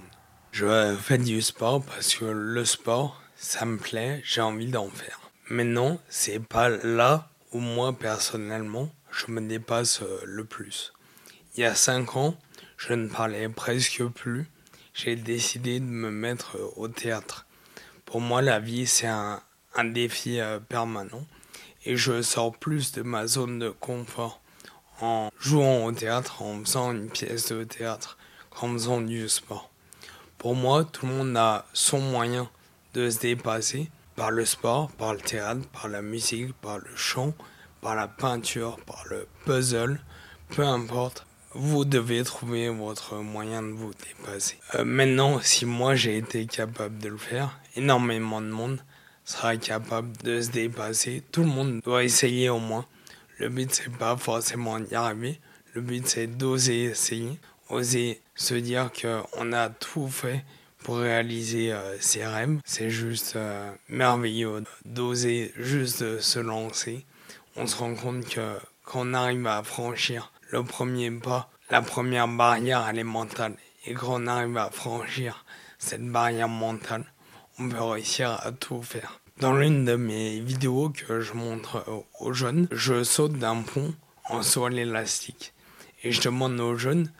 Je 0.52 0.96
fais 1.00 1.18
du 1.18 1.42
sport 1.42 1.84
parce 1.84 2.16
que 2.16 2.26
le 2.26 2.66
sport, 2.66 3.22
ça 3.38 3.66
me 3.66 3.78
plaît, 3.78 4.22
j'ai 4.26 4.42
envie 4.42 4.68
d'en 4.68 4.90
faire. 4.90 5.20
Mais 5.50 5.64
non, 5.64 6.00
c'est 6.10 6.40
pas 6.40 6.70
là 6.70 7.30
où 7.54 7.60
moi 7.60 7.94
personnellement, 7.94 8.92
je 9.12 9.32
me 9.32 9.42
dépasse 9.42 10.02
euh, 10.02 10.20
le 10.26 10.44
plus. 10.44 10.92
Il 11.56 11.62
y 11.62 11.64
a 11.64 11.76
cinq 11.76 12.16
ans, 12.16 12.36
je 12.78 12.94
ne 12.94 13.08
parlais 13.08 13.48
presque 13.48 14.04
plus. 14.08 14.50
J'ai 14.94 15.16
décidé 15.16 15.80
de 15.80 15.86
me 15.86 16.10
mettre 16.10 16.58
euh, 16.58 16.68
au 16.76 16.88
théâtre. 16.88 17.46
Pour 18.06 18.22
moi, 18.22 18.42
la 18.42 18.60
vie, 18.60 18.88
c'est 18.88 19.08
un, 19.08 19.42
un 19.76 19.86
défi 19.86 20.40
euh, 20.40 20.60
permanent. 20.60 21.26
Et 21.86 21.96
je 21.96 22.22
sors 22.24 22.58
plus 22.58 22.92
de 22.92 23.04
ma 23.04 23.28
zone 23.28 23.60
de 23.60 23.70
confort 23.70 24.42
en 25.00 25.30
jouant 25.40 25.86
au 25.86 25.92
théâtre, 25.92 26.42
en 26.42 26.60
faisant 26.62 26.92
une 26.92 27.10
pièce 27.10 27.52
de 27.52 27.64
théâtre, 27.64 28.18
qu'en 28.50 28.74
faisant 28.74 29.00
du 29.00 29.30
sport. 29.30 29.70
Pour 30.40 30.56
moi, 30.56 30.84
tout 30.84 31.06
le 31.06 31.14
monde 31.14 31.38
a 31.38 31.66
son 31.74 32.00
moyen 32.00 32.50
de 32.94 33.10
se 33.10 33.20
dépasser 33.20 33.90
par 34.16 34.32
le 34.32 34.46
sport, 34.46 34.92
par 34.92 35.14
le 35.14 35.20
théâtre, 35.20 35.68
par 35.70 35.88
la 35.88 36.02
musique, 36.02 36.54
par 36.54 36.80
le 36.80 36.96
chant, 36.96 37.34
par 37.82 37.96
la 37.96 38.08
peinture, 38.08 38.78
par 38.86 39.04
le 39.10 39.28
puzzle, 39.46 40.00
peu 40.50 40.64
importe. 40.64 41.26
Vous 41.54 41.86
devez 41.86 42.24
trouver 42.24 42.70
votre 42.70 43.16
moyen 43.16 43.64
de 43.64 43.72
vous 43.72 43.92
dépasser. 43.94 44.60
Euh, 44.76 44.84
maintenant, 44.84 45.40
si 45.42 45.66
moi 45.66 45.96
j'ai 45.96 46.18
été 46.18 46.46
capable 46.46 46.98
de 47.00 47.10
le 47.10 47.18
faire, 47.18 47.60
énormément 47.76 48.42
de 48.42 48.48
monde 48.48 48.80
sera 49.26 49.58
capable 49.58 50.16
de 50.24 50.42
se 50.42 50.50
dépasser. 50.50 51.24
Tout 51.32 51.42
le 51.42 51.48
monde 51.48 51.82
doit 51.82 52.04
essayer 52.04 52.50
au 52.50 52.60
moins. 52.60 52.86
Le 53.38 53.50
but 53.50 53.74
c'est 53.74 53.92
pas 53.96 54.18
forcément 54.18 54.80
d'y 54.80 54.96
arriver. 54.96 55.40
Le 55.74 55.82
but 55.82 56.08
c'est 56.08 56.28
d'oser 56.28 56.84
essayer 56.86 57.40
oser 57.70 58.22
se 58.36 58.56
dire 58.56 58.92
qu'on 58.92 59.54
a 59.54 59.70
tout 59.70 60.08
fait 60.08 60.44
pour 60.84 60.98
réaliser 60.98 61.72
euh, 61.72 62.00
ses 62.00 62.26
rêves. 62.26 62.60
C'est 62.66 62.90
juste 62.90 63.36
euh, 63.36 63.72
merveilleux 63.90 64.64
d'oser 64.86 65.52
juste 65.58 66.20
se 66.20 66.40
lancer. 66.40 67.06
On 67.56 67.68
se 67.68 67.76
rend 67.76 67.96
compte 67.96 68.28
que 68.30 68.58
quand 68.84 69.08
on 69.08 69.14
arrive 69.14 69.48
à 69.48 69.64
franchir 69.64 70.32
le 70.52 70.64
premier 70.64 71.12
pas, 71.12 71.50
la 71.70 71.82
première 71.82 72.28
barrière, 72.28 72.88
elle 72.90 73.00
est 73.00 73.04
mentale. 73.04 73.56
Et 73.86 73.94
quand 73.94 74.22
on 74.22 74.28
arrive 74.28 74.58
à 74.58 74.70
franchir 74.70 75.46
cette 75.80 76.06
barrière 76.06 76.50
mentale, 76.50 77.06
on 77.60 77.70
peut 77.70 77.82
réussir 77.82 78.40
à 78.44 78.52
tout 78.52 78.82
faire. 78.82 79.20
Dans 79.40 79.54
l'une 79.54 79.86
de 79.86 79.96
mes 79.96 80.40
vidéos 80.40 80.90
que 80.90 81.22
je 81.22 81.34
montre 81.34 81.86
aux 82.20 82.34
jeunes, 82.34 82.68
je 82.72 83.04
saute 83.04 83.34
d'un 83.34 83.62
pont 83.62 83.94
en 84.30 84.42
saut 84.42 84.66
à 84.66 84.70
l'élastique. 84.70 85.54
Et 86.04 86.12
je 86.12 86.22
demande 86.22 86.60
aux 86.60 86.76
jeunes 86.76 87.12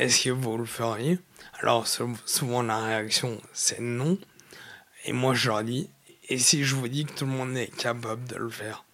est-ce 0.00 0.24
que 0.24 0.30
vous 0.30 0.56
le 0.56 0.64
feriez? 0.64 1.18
Alors 1.60 1.86
souvent 1.86 2.62
la 2.62 2.78
réaction 2.78 3.38
c'est 3.52 3.80
non. 3.80 4.16
Et 5.04 5.12
moi 5.12 5.34
je 5.34 5.48
leur 5.48 5.62
dis, 5.62 5.90
et 6.30 6.38
si 6.38 6.64
je 6.64 6.74
vous 6.74 6.88
dis 6.88 7.04
que 7.04 7.12
tout 7.12 7.26
le 7.26 7.32
monde 7.32 7.54
est 7.56 7.74
capable 7.76 8.24
de 8.26 8.36
le 8.36 8.48
faire 8.48 8.86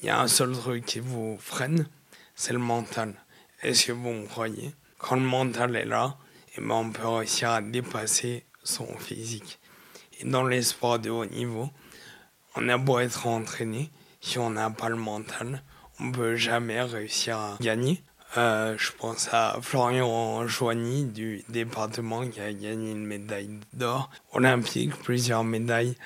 Il 0.00 0.06
y 0.06 0.10
a 0.10 0.20
un 0.20 0.28
seul 0.28 0.52
truc 0.52 0.84
qui 0.84 1.00
vous 1.00 1.38
freine, 1.40 1.88
c'est 2.34 2.52
le 2.52 2.58
mental. 2.58 3.14
Est-ce 3.62 3.86
que 3.86 3.92
vous 3.92 4.10
me 4.10 4.26
croyez? 4.26 4.74
Quand 4.98 5.16
le 5.16 5.22
mental 5.22 5.76
est 5.76 5.86
là, 5.86 6.18
et 6.50 6.58
eh 6.58 6.60
ben 6.60 6.74
on 6.74 6.90
peut 6.90 7.08
réussir 7.08 7.48
à 7.50 7.62
dépasser 7.62 8.44
son 8.62 8.86
physique. 8.98 9.58
Et 10.20 10.26
dans 10.26 10.44
les 10.44 10.60
sports 10.60 10.98
de 10.98 11.08
haut 11.08 11.24
niveau, 11.24 11.70
on 12.54 12.68
a 12.68 12.76
beau 12.76 12.98
être 12.98 13.26
entraîné, 13.26 13.90
si 14.20 14.38
on 14.38 14.50
n'a 14.50 14.68
pas 14.68 14.90
le 14.90 14.96
mental, 14.96 15.62
on 16.00 16.12
peut 16.12 16.36
jamais 16.36 16.82
réussir 16.82 17.38
à 17.38 17.56
gagner. 17.62 18.02
Euh, 18.36 18.74
je 18.76 18.90
pense 18.90 19.28
à 19.32 19.58
Florian 19.62 20.48
Joigny 20.48 21.04
du 21.04 21.44
département 21.48 22.26
qui 22.26 22.40
a 22.40 22.52
gagné 22.52 22.90
une 22.90 23.06
médaille 23.06 23.60
d'or 23.72 24.10
olympique, 24.32 24.96
plusieurs 25.02 25.44
médailles 25.44 25.96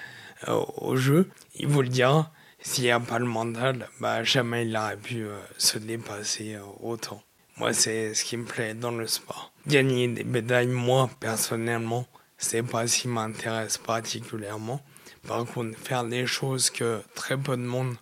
euh, 0.46 0.62
au 0.76 0.94
jeu. 0.96 1.30
Il 1.54 1.68
vous 1.68 1.80
le 1.80 1.88
dira, 1.88 2.30
s'il 2.60 2.84
n'y 2.84 2.90
a 2.90 3.00
pas 3.00 3.18
le 3.18 3.24
mental, 3.24 3.88
bah, 3.98 4.24
jamais 4.24 4.66
il 4.66 4.76
aurait 4.76 4.98
pu 4.98 5.24
euh, 5.24 5.38
se 5.56 5.78
dépasser 5.78 6.58
autant. 6.80 7.22
Moi, 7.56 7.72
c'est 7.72 8.12
ce 8.12 8.24
qui 8.24 8.36
me 8.36 8.44
plaît 8.44 8.74
dans 8.74 8.90
le 8.92 9.06
sport. 9.06 9.50
Gagner 9.66 10.06
des 10.08 10.24
médailles, 10.24 10.66
moi, 10.66 11.08
personnellement, 11.20 12.06
c'est 12.36 12.62
pas 12.62 12.86
ce 12.86 12.98
qui 13.00 13.08
m'intéresse 13.08 13.78
particulièrement. 13.78 14.82
Par 15.26 15.46
contre, 15.46 15.78
faire 15.78 16.04
des 16.04 16.26
choses 16.26 16.68
que 16.68 17.00
très 17.14 17.38
peu 17.38 17.56
de 17.56 17.62
monde 17.62 17.96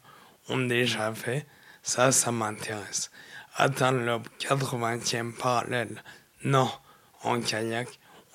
ont 0.49 0.59
déjà 0.59 1.15
fait, 1.15 1.47
ça, 1.85 2.11
ça 2.11 2.33
m'intéresse 2.33 3.11
atteindre 3.57 3.99
le 3.99 4.19
80e 4.39 5.33
parallèle. 5.33 6.03
Non, 6.45 6.71
en 7.23 7.41
kayak, 7.41 7.89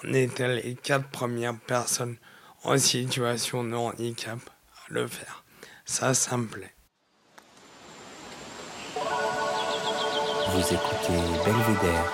on 0.03 0.13
était 0.13 0.55
les 0.55 0.75
quatre 0.75 1.07
premières 1.09 1.57
personnes 1.59 2.17
en 2.63 2.77
situation 2.77 3.63
de 3.63 3.75
handicap 3.75 4.39
à 4.39 4.93
le 4.93 5.07
faire. 5.07 5.43
Ça, 5.85 6.13
ça 6.13 6.37
me 6.37 6.47
plaît. 6.47 6.73
Vous 10.49 10.59
écoutez 10.59 11.21
Belvédère, 11.45 12.11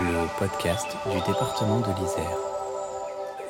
le 0.00 0.38
podcast 0.38 0.88
du 1.06 1.18
département 1.20 1.80
de 1.80 2.00
l'Isère 2.00 2.53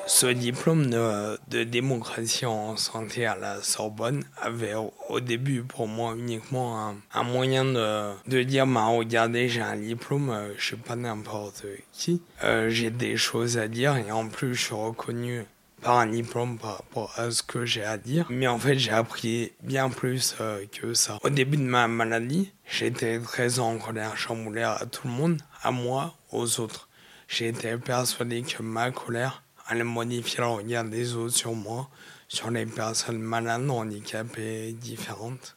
ce 0.06 0.26
diplôme 0.26 0.86
de, 0.86 1.64
démocratie 1.64 2.46
en 2.46 2.76
santé 2.76 3.26
à 3.26 3.36
la 3.36 3.62
Sorbonne 3.62 4.24
avait 4.40 4.74
au, 4.74 5.20
début 5.20 5.62
pour 5.62 5.88
moi 5.88 6.14
uniquement 6.16 6.94
un, 7.12 7.22
moyen 7.22 7.64
de, 7.64 8.42
dire 8.42 8.66
bah, 8.66 8.86
regardez 8.86 9.48
j'ai 9.48 9.62
un 9.62 9.76
diplôme, 9.76 10.28
je 10.28 10.34
euh, 10.34 10.54
je 10.58 10.64
suis 10.64 10.76
pas 10.76 10.96
n'importe 10.96 11.64
qui, 11.92 12.22
euh, 12.42 12.68
j'ai 12.68 12.90
des 12.90 13.16
choses 13.16 13.58
à 13.58 13.68
dire 13.68 13.96
et 13.96 14.10
en 14.10 14.28
plus 14.28 14.54
je 14.54 14.64
suis 14.64 14.74
reconnu 14.74 15.44
par 15.84 15.98
un 15.98 16.06
diplôme 16.06 16.58
par 16.58 16.78
rapport 16.78 17.12
à 17.16 17.30
ce 17.30 17.42
que 17.42 17.66
j'ai 17.66 17.84
à 17.84 17.98
dire. 17.98 18.26
Mais 18.30 18.46
en 18.46 18.58
fait, 18.58 18.78
j'ai 18.78 18.90
appris 18.90 19.52
bien 19.62 19.90
plus 19.90 20.34
euh, 20.40 20.64
que 20.72 20.94
ça. 20.94 21.18
Au 21.22 21.28
début 21.28 21.58
de 21.58 21.62
ma 21.62 21.86
maladie, 21.86 22.50
j'étais 22.66 23.20
très 23.20 23.58
en 23.58 23.76
colère. 23.76 24.16
J'en 24.16 24.34
à 24.56 24.86
tout 24.86 25.06
le 25.06 25.12
monde, 25.12 25.42
à 25.62 25.70
moi, 25.70 26.14
aux 26.32 26.58
autres. 26.58 26.88
J'étais 27.28 27.76
persuadé 27.76 28.42
que 28.42 28.62
ma 28.62 28.90
colère 28.90 29.43
modifier 29.72 30.40
le 30.40 30.46
regard 30.46 30.84
des 30.84 31.14
autres 31.14 31.34
sur 31.34 31.54
moi, 31.54 31.88
sur 32.28 32.50
les 32.50 32.66
personnes 32.66 33.20
malades, 33.20 33.68
handicapées, 33.70 34.72
différentes. 34.72 35.56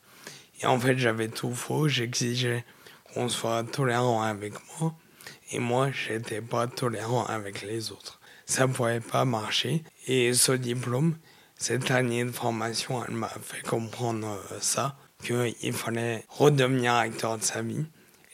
Et 0.61 0.65
en 0.65 0.79
fait, 0.79 0.97
j'avais 0.97 1.27
tout 1.27 1.53
faux. 1.53 1.87
J'exigeais 1.87 2.63
qu'on 3.13 3.29
soit 3.29 3.63
tolérant 3.63 4.21
avec 4.21 4.53
moi. 4.79 4.95
Et 5.51 5.59
moi, 5.59 5.91
j'étais 5.91 6.41
pas 6.41 6.67
tolérant 6.67 7.25
avec 7.25 7.61
les 7.61 7.91
autres. 7.91 8.19
Ça 8.45 8.67
pouvait 8.67 9.01
pas 9.01 9.25
marcher. 9.25 9.83
Et 10.07 10.33
ce 10.33 10.51
diplôme, 10.53 11.17
cette 11.55 11.91
année 11.91 12.23
de 12.23 12.31
formation, 12.31 13.03
elle 13.05 13.15
m'a 13.15 13.29
fait 13.29 13.61
comprendre 13.61 14.27
euh, 14.27 14.57
ça, 14.61 14.97
qu'il 15.23 15.73
fallait 15.73 16.23
redevenir 16.29 16.93
acteur 16.93 17.37
de 17.37 17.43
sa 17.43 17.61
vie. 17.61 17.85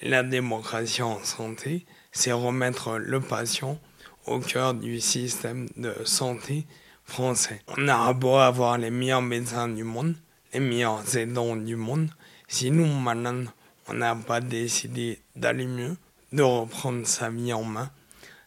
La 0.01 0.23
démocratie 0.23 1.01
en 1.01 1.23
santé, 1.23 1.85
c'est 2.11 2.31
remettre 2.31 2.97
le 2.97 3.21
patient 3.21 3.79
au 4.25 4.39
cœur 4.39 4.73
du 4.73 4.99
système 4.99 5.67
de 5.77 5.93
santé 6.05 6.65
français. 7.05 7.61
On 7.77 7.87
a 7.87 8.13
beau 8.13 8.35
avoir 8.37 8.77
les 8.77 8.89
meilleurs 8.89 9.21
médecins 9.21 9.67
du 9.67 9.83
monde, 9.83 10.15
les 10.53 10.59
meilleurs 10.59 11.15
aidants 11.17 11.55
du 11.55 11.75
monde. 11.75 12.09
Si 12.47 12.71
nous, 12.71 12.85
malades, 12.85 13.47
on 13.87 13.93
n'a 13.93 14.15
pas 14.15 14.41
décidé 14.41 15.19
d'aller 15.35 15.67
mieux, 15.67 15.97
de 16.31 16.41
reprendre 16.41 17.05
sa 17.05 17.29
vie 17.29 17.53
en 17.53 17.63
main, 17.63 17.91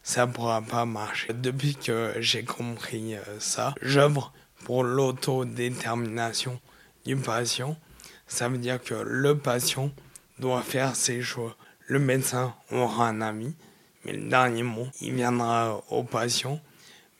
ça 0.03 0.25
ne 0.25 0.31
pourra 0.31 0.61
pas 0.61 0.85
marcher. 0.85 1.33
Depuis 1.33 1.75
que 1.75 2.13
j'ai 2.19 2.43
compris 2.43 3.15
euh, 3.15 3.39
ça, 3.39 3.75
j'œuvre 3.81 4.33
pour 4.63 4.83
l'autodétermination 4.83 6.59
du 7.05 7.15
patient. 7.17 7.77
Ça 8.27 8.49
veut 8.49 8.57
dire 8.57 8.81
que 8.81 8.95
le 8.95 9.37
patient 9.37 9.91
doit 10.39 10.61
faire 10.61 10.95
ses 10.95 11.21
choix. 11.21 11.55
Le 11.87 11.99
médecin 11.99 12.53
aura 12.71 13.07
un 13.09 13.21
ami, 13.21 13.55
mais 14.07 14.13
le 14.13 14.29
dernier 14.29 14.63
mot, 14.63 14.87
il 15.01 15.13
viendra 15.13 15.83
au 15.89 16.03
patient. 16.03 16.61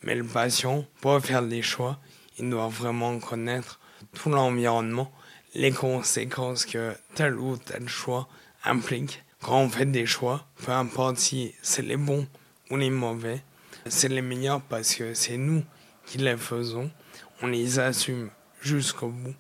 Mais 0.03 0.15
le 0.15 0.24
patient, 0.24 0.86
pour 1.01 1.20
faire 1.20 1.44
des 1.44 1.62
choix, 1.62 2.00
il 2.39 2.50
doit 2.50 2.70
vraiment 2.70 3.20
connaître 3.20 3.79
tout 4.13 4.29
l'environnement, 4.29 5.12
les 5.53 5.72
conséquences 5.72 6.65
que 6.65 6.96
tel 7.13 7.36
ou 7.36 7.58
tel 7.58 7.89
choix 7.89 8.29
implique. 8.63 9.24
Quand 9.41 9.60
on 9.60 9.70
fait 9.70 9.86
des 9.86 10.06
choix, 10.06 10.48
peu 10.63 10.72
importe 10.72 11.17
si 11.17 11.53
c'est 11.62 11.82
les 11.82 11.98
bons 11.98 12.25
ou 12.72 12.77
les 12.77 12.89
mauvais, 12.89 13.41
c'est 13.88 14.08
les 14.08 14.22
meilleurs 14.22 14.62
parce 14.62 14.96
que 14.96 15.13
c'est 15.13 15.38
nous 15.38 15.63
qui 16.06 16.20
les 16.20 16.38
faisons. 16.38 16.89
On 17.41 17.48
les 17.48 17.79
assume 17.79 18.29
jusqu'au 18.62 19.10
bout, 19.10 19.36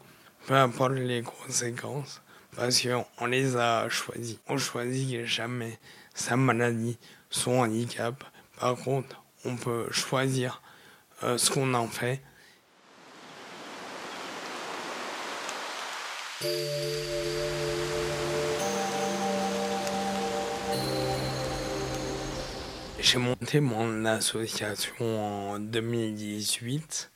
peu 0.47 0.53
importe 0.53 0.93
les 0.93 1.23
conséquences, 1.23 2.21
parce 2.55 2.81
qu'on 2.81 3.25
les 3.25 3.55
a 3.55 3.87
choisis. 3.89 4.37
On 4.47 4.57
choisit 4.57 5.25
jamais 5.25 5.79
sa 6.13 6.35
maladie, 6.35 6.97
son 7.29 7.59
handicap. 7.59 8.23
Par 8.59 8.75
contre, 8.75 9.21
on 9.45 9.55
peut 9.55 9.87
choisir 9.91 10.61
euh, 11.23 11.37
ce 11.37 11.51
qu'on 11.51 11.73
en 11.73 11.87
fait. 11.87 12.21
J'ai 22.99 23.19
monté 23.19 23.59
mon 23.59 24.05
association 24.05 25.51
en 25.53 25.59
2018. 25.59 27.11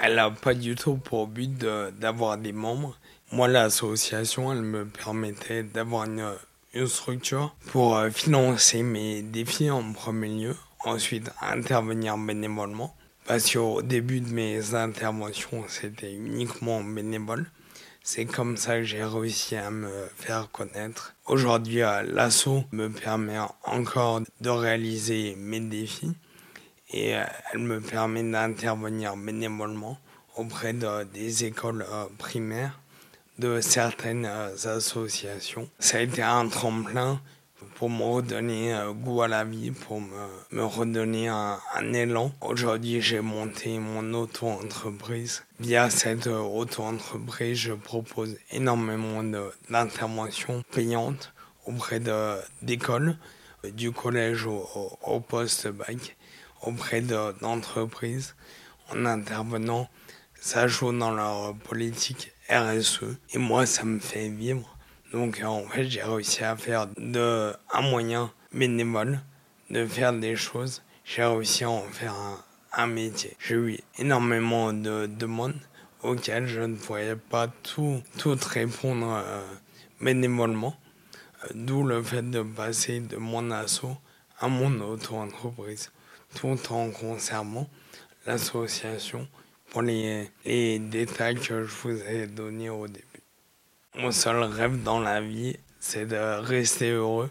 Elle 0.00 0.16
n'a 0.16 0.30
pas 0.30 0.54
du 0.54 0.74
tout 0.74 0.96
pour 0.96 1.28
but 1.28 1.56
d'avoir 1.56 2.38
des 2.38 2.52
membres. 2.52 2.98
Moi, 3.30 3.48
l'association, 3.48 4.52
elle 4.52 4.62
me 4.62 4.84
permettait 4.84 5.62
d'avoir 5.62 6.04
une, 6.04 6.34
une, 6.74 6.86
structure 6.86 7.54
pour 7.70 7.96
euh, 7.96 8.10
financer 8.10 8.82
mes 8.82 9.22
défis 9.22 9.70
en 9.70 9.92
premier 9.92 10.28
lieu. 10.28 10.56
Ensuite, 10.84 11.30
intervenir 11.40 12.16
bénévolement. 12.18 12.94
Parce 13.26 13.52
qu'au 13.52 13.82
début 13.82 14.20
de 14.20 14.32
mes 14.32 14.74
interventions, 14.74 15.64
c'était 15.68 16.12
uniquement 16.12 16.82
bénévole. 16.82 17.50
C'est 18.02 18.24
comme 18.24 18.56
ça 18.56 18.78
que 18.78 18.84
j'ai 18.84 19.04
réussi 19.04 19.54
à 19.54 19.70
me 19.70 20.08
faire 20.16 20.50
connaître. 20.50 21.14
Aujourd'hui, 21.26 21.82
euh, 21.82 22.02
l'assaut 22.02 22.64
me 22.72 22.88
permet 22.88 23.38
encore 23.64 24.22
de 24.40 24.50
réaliser 24.50 25.36
mes 25.36 25.60
défis 25.60 26.12
et 26.90 27.16
euh, 27.16 27.24
elle 27.52 27.60
me 27.60 27.80
permet 27.80 28.24
d'intervenir 28.24 29.16
bénévolement 29.16 29.98
auprès 30.36 30.72
de, 30.72 31.04
des 31.04 31.44
écoles 31.44 31.86
primaires, 32.18 32.81
de 33.38 33.60
certaines 33.60 34.26
associations. 34.26 35.68
Ça 35.78 35.98
a 35.98 36.00
été 36.00 36.22
un 36.22 36.48
tremplin 36.48 37.20
pour 37.74 37.90
me 37.90 38.02
redonner 38.04 38.74
euh, 38.74 38.92
goût 38.92 39.22
à 39.22 39.28
la 39.28 39.44
vie, 39.44 39.70
pour 39.70 40.00
me, 40.00 40.64
redonner 40.64 41.28
un, 41.28 41.58
élan. 41.92 42.32
Aujourd'hui, 42.40 43.00
j'ai 43.00 43.20
monté 43.20 43.78
mon 43.78 44.14
auto-entreprise. 44.14 45.44
Via 45.60 45.90
cette 45.90 46.26
euh, 46.26 46.38
auto-entreprise, 46.38 47.58
je 47.58 47.72
propose 47.72 48.36
énormément 48.50 49.22
d'interventions 49.68 50.62
payantes 50.70 51.32
auprès 51.66 52.00
d'écoles, 52.62 53.16
du 53.64 53.92
collège 53.92 54.46
au, 54.46 54.68
au, 55.02 55.20
post-bac, 55.20 56.16
auprès 56.62 57.00
d'entreprises, 57.00 58.34
en 58.90 59.06
intervenant. 59.06 59.88
Ça 60.40 60.66
joue 60.66 60.92
dans 60.92 61.12
leur 61.12 61.54
politique 61.54 62.32
RSE. 62.52 63.16
Et 63.32 63.38
moi, 63.38 63.66
ça 63.66 63.84
me 63.84 63.98
fait 63.98 64.28
vivre 64.28 64.72
donc 65.12 65.42
en 65.44 65.64
fait, 65.68 65.84
j'ai 65.84 66.02
réussi 66.02 66.42
à 66.42 66.56
faire 66.56 66.86
de 66.96 67.52
un 67.70 67.82
moyen 67.82 68.32
bénévole 68.52 69.20
de 69.68 69.86
faire 69.86 70.14
des 70.14 70.36
choses. 70.36 70.82
J'ai 71.04 71.22
réussi 71.22 71.64
à 71.64 71.70
en 71.70 71.82
faire 71.82 72.14
un, 72.72 72.86
métier. 72.86 73.36
J'ai 73.38 73.54
eu 73.54 73.78
énormément 73.98 74.72
de 74.72 75.04
demandes 75.06 75.60
auxquelles 76.02 76.46
je 76.46 76.62
ne 76.62 76.76
pouvais 76.76 77.14
pas 77.16 77.48
tout, 77.48 78.02
tout 78.16 78.38
répondre 78.48 79.22
euh, 79.22 79.42
bénévolement. 80.00 80.74
Euh, 81.44 81.48
d'où 81.54 81.84
le 81.84 82.02
fait 82.02 82.22
de 82.22 82.40
passer 82.42 83.00
de 83.00 83.16
mon 83.16 83.50
assaut 83.50 83.98
à 84.40 84.48
mon 84.48 84.80
auto-entreprise, 84.80 85.92
tout 86.34 86.58
en 86.70 86.90
conservant 86.90 87.68
l'association 88.24 89.28
pour 89.72 89.80
les, 89.80 90.28
les 90.44 90.78
détails 90.78 91.36
que 91.36 91.64
je 91.64 91.74
vous 91.82 91.98
ai 92.02 92.26
donnés 92.26 92.68
au 92.68 92.86
début. 92.86 93.06
Mon 93.94 94.12
seul 94.12 94.42
rêve 94.42 94.82
dans 94.82 95.00
la 95.00 95.22
vie, 95.22 95.56
c'est 95.80 96.04
de 96.04 96.40
rester 96.40 96.90
heureux 96.90 97.30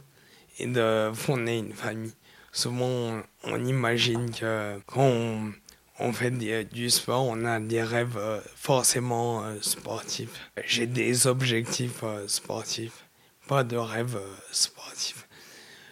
et 0.58 0.66
de 0.66 1.12
fonder 1.14 1.60
une 1.60 1.74
famille. 1.74 2.14
Souvent, 2.52 3.22
on, 3.44 3.64
imagine 3.64 4.32
que 4.32 4.80
quand 4.88 5.54
on, 6.00 6.14
fait 6.14 6.32
du 6.32 6.90
sport, 6.90 7.26
on 7.26 7.46
a 7.46 7.60
des 7.60 7.84
rêves 7.84 8.18
euh, 8.18 8.42
forcément 8.56 9.44
euh, 9.44 9.58
sportifs. 9.62 10.50
J'ai 10.66 10.88
des 10.88 11.28
objectifs 11.28 12.04
euh, 12.04 12.28
sportifs, 12.28 13.06
pas 13.48 13.64
de 13.64 13.78
rêves 13.78 14.20
sportifs. 14.52 15.28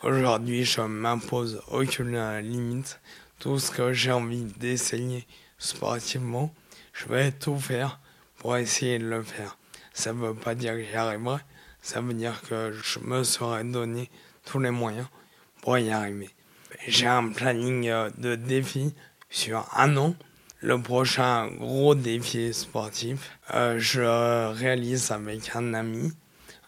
Aujourd'hui, 0.01 0.65
je 0.65 0.81
m'impose 0.81 1.61
aucune 1.69 2.39
limite. 2.39 2.99
Tout 3.37 3.59
ce 3.59 3.69
que 3.69 3.93
j'ai 3.93 4.11
envie 4.11 4.45
d'essayer 4.45 5.27
sportivement, 5.59 6.51
je 6.93 7.05
vais 7.07 7.31
tout 7.31 7.59
faire 7.59 7.99
pour 8.37 8.57
essayer 8.57 8.97
de 8.97 9.05
le 9.05 9.21
faire 9.21 9.59
ça 9.99 10.13
ne 10.13 10.19
veut 10.19 10.33
pas 10.33 10.55
dire 10.55 10.73
que 10.73 10.83
j'y 10.83 10.95
arriverai, 10.95 11.39
ça 11.81 11.99
veut 11.99 12.13
dire 12.13 12.41
que 12.47 12.71
je 12.71 12.99
me 12.99 13.23
serai 13.23 13.65
donné 13.65 14.09
tous 14.45 14.59
les 14.59 14.71
moyens 14.71 15.07
pour 15.61 15.77
y 15.77 15.91
arriver. 15.91 16.29
J'ai 16.87 17.07
un 17.07 17.27
planning 17.29 17.89
euh, 17.89 18.09
de 18.17 18.35
défis 18.35 18.95
sur 19.29 19.67
un 19.75 19.97
an. 19.97 20.15
Le 20.61 20.81
prochain 20.81 21.47
gros 21.47 21.95
défi 21.95 22.53
sportif, 22.53 23.37
euh, 23.53 23.77
je 23.77 24.51
réalise 24.53 25.11
avec 25.11 25.53
un 25.55 25.73
ami, 25.73 26.13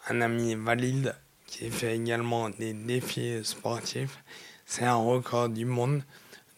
un 0.09 0.21
ami 0.21 0.55
valide 0.55 1.15
qui 1.45 1.69
fait 1.69 1.95
également 1.95 2.49
des 2.49 2.73
défis 2.73 3.39
sportifs. 3.43 4.23
C'est 4.65 4.85
un 4.85 4.95
record 4.95 5.47
du 5.49 5.65
monde 5.65 6.03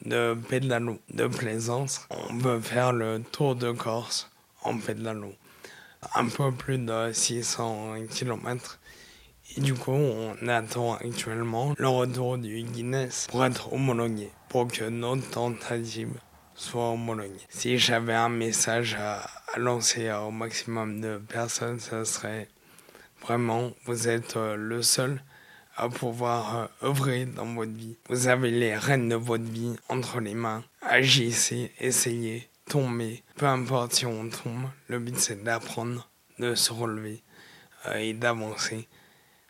de 0.06 0.36
pédalo, 0.50 1.00
de 1.14 1.28
plaisance. 1.28 2.08
On 2.10 2.36
veut 2.36 2.60
faire 2.60 2.94
le 2.94 3.22
tour 3.32 3.56
de 3.56 3.72
Corse 3.72 4.30
en 4.64 4.78
pédalo 4.78 5.34
un 6.16 6.28
peu 6.28 6.52
plus 6.52 6.78
de 6.78 7.12
600 7.12 7.96
km. 8.10 8.80
Et 9.56 9.62
du 9.62 9.74
coup, 9.74 9.92
on 9.92 10.48
attend 10.48 10.96
actuellement 10.96 11.74
le 11.78 11.88
retour 11.88 12.38
du 12.38 12.64
Guinness 12.64 13.28
pour 13.30 13.46
être 13.46 13.72
homologué, 13.74 14.32
pour 14.50 14.68
que 14.68 14.86
notre 14.86 15.30
tentative 15.30 16.14
soit 16.56 16.90
homologuée. 16.90 17.42
Si 17.50 17.78
j'avais 17.78 18.14
un 18.14 18.30
message 18.30 18.96
à, 19.00 19.30
lancer 19.58 20.12
au 20.12 20.32
maximum 20.32 21.02
de 21.02 21.18
personnes, 21.18 21.80
ce 21.80 22.04
serait 22.06 22.48
vraiment, 23.22 23.72
vous 23.86 24.08
êtes 24.08 24.36
euh, 24.36 24.56
le 24.56 24.82
seul 24.82 25.22
à 25.76 25.90
pouvoir 25.90 26.58
euh, 26.58 26.88
œuvrer 26.88 27.26
dans 27.26 27.46
votre 27.54 27.72
vie. 27.72 27.98
Vous 28.10 28.28
avez 28.28 28.52
les 28.52 28.76
rênes 28.76 29.10
de 29.10 29.16
votre 29.16 29.44
vie 29.44 29.76
entre 29.90 30.20
les 30.20 30.36
mains. 30.36 30.64
Agissez, 30.82 31.72
essayez, 31.80 32.48
tombez. 32.70 33.24
Peu 33.36 33.48
importe 33.48 33.94
si 33.94 34.06
on 34.06 34.30
tombe, 34.30 34.70
le 34.88 35.00
but 35.00 35.18
c'est 35.18 35.44
d'apprendre, 35.44 36.10
de 36.40 36.56
se 36.56 36.72
relever 36.74 37.24
euh, 37.88 37.98
et 37.98 38.14
d'avancer. 38.14 38.88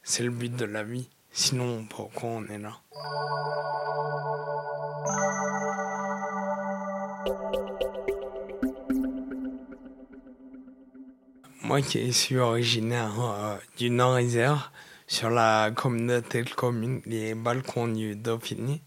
C'est 0.03 0.23
le 0.23 0.31
but 0.31 0.55
de 0.55 0.65
la 0.65 0.83
vie. 0.83 1.09
Sinon, 1.31 1.85
pourquoi 1.89 2.29
on 2.29 2.45
est 2.45 2.59
là? 2.59 2.77
Moi 11.63 11.81
qui 11.81 12.13
suis 12.13 12.37
originaire 12.37 13.19
euh, 13.19 13.57
du 13.77 13.89
Nord-Isère, 13.89 14.71
sur 15.07 15.29
la 15.29 15.71
communauté 15.71 16.43
de 16.43 16.49
communes 16.49 17.01
les 17.05 17.33
balcons 17.35 17.87
du 17.87 18.15
Dauphiné, 18.15 18.81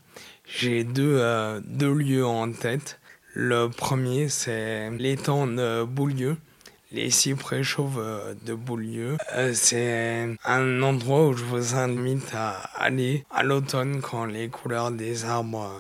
j'ai 0.47 0.85
deux, 0.85 1.19
euh, 1.19 1.61
deux 1.65 1.93
lieux 1.93 2.27
en 2.27 2.53
tête. 2.53 3.01
Le 3.35 3.69
premier, 3.69 4.29
c'est 4.29 4.91
l'étang 4.91 5.47
de 5.47 5.85
Boulieu, 5.85 6.37
les 6.93 7.11
cyprès 7.11 7.63
chauves 7.63 7.99
euh, 7.99 8.35
de 8.45 8.55
Boulieu. 8.55 9.17
c'est 9.53 10.37
un 10.45 10.83
endroit 10.83 11.29
où 11.29 11.33
je 11.35 11.45
vous 11.45 11.75
invite 11.75 12.33
à 12.35 12.53
aller 12.77 13.25
à 13.31 13.43
l'automne 13.43 14.01
quand 14.01 14.25
les 14.25 14.49
couleurs 14.49 14.91
des 14.91 15.25
arbres 15.25 15.71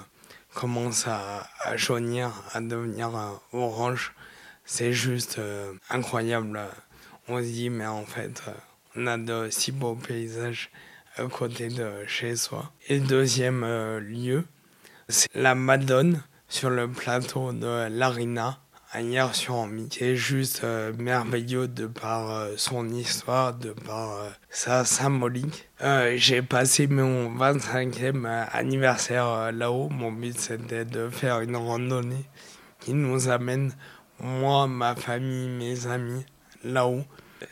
commencent 0.55 1.07
à, 1.07 1.77
jaunir, 1.77 2.31
à 2.53 2.61
devenir 2.61 3.11
orange. 3.53 4.12
C'est 4.64 4.92
juste 4.92 5.40
incroyable 5.90 6.61
on 7.29 7.38
se 7.38 7.44
dit, 7.44 7.70
mais 7.70 7.87
en 7.87 8.05
fait, 8.05 8.42
euh, 8.46 8.53
on 8.96 9.06
a 9.06 9.18
de 9.18 9.48
si 9.50 9.72
beaux 9.72 9.94
paysages 9.94 10.70
à 11.16 11.24
côté 11.24 11.68
de 11.68 12.04
chez 12.06 12.37
soi. 12.37 12.72
Et 12.88 12.98
deuxième 12.98 13.62
euh, 13.64 14.00
lieu, 14.00 14.44
c'est 15.09 15.28
la 15.35 15.54
Madone 15.54 16.22
sur 16.48 16.70
le 16.70 16.88
plateau 16.88 17.52
de 17.52 17.88
l'Arina 17.88 18.59
à 18.92 19.02
Hier-sur-Amie, 19.02 19.88
qui 19.88 20.16
juste 20.16 20.62
euh, 20.64 20.92
merveilleux 20.98 21.68
de 21.68 21.87
par 21.87 22.46
son 22.56 22.88
histoire, 22.88 23.54
de 23.54 23.72
par 23.72 24.30
sa 24.48 24.85
symbolique. 24.85 25.68
J'ai 26.14 26.42
passé 26.42 26.87
mon 26.87 27.35
25e 27.37 28.26
anniversaire 28.52 29.52
là-haut. 29.52 29.88
Mon 29.88 30.12
but 30.12 30.38
c'était 30.38 30.85
de 30.85 31.09
faire 31.11 31.40
une 31.40 31.56
randonnée 31.56 32.24
qui 32.80 32.94
nous 32.94 33.28
amène, 33.28 33.72
moi, 34.20 34.68
ma 34.68 34.94
famille, 34.94 35.48
mes 35.48 35.87
amis, 35.88 36.24
là-haut. 36.62 37.04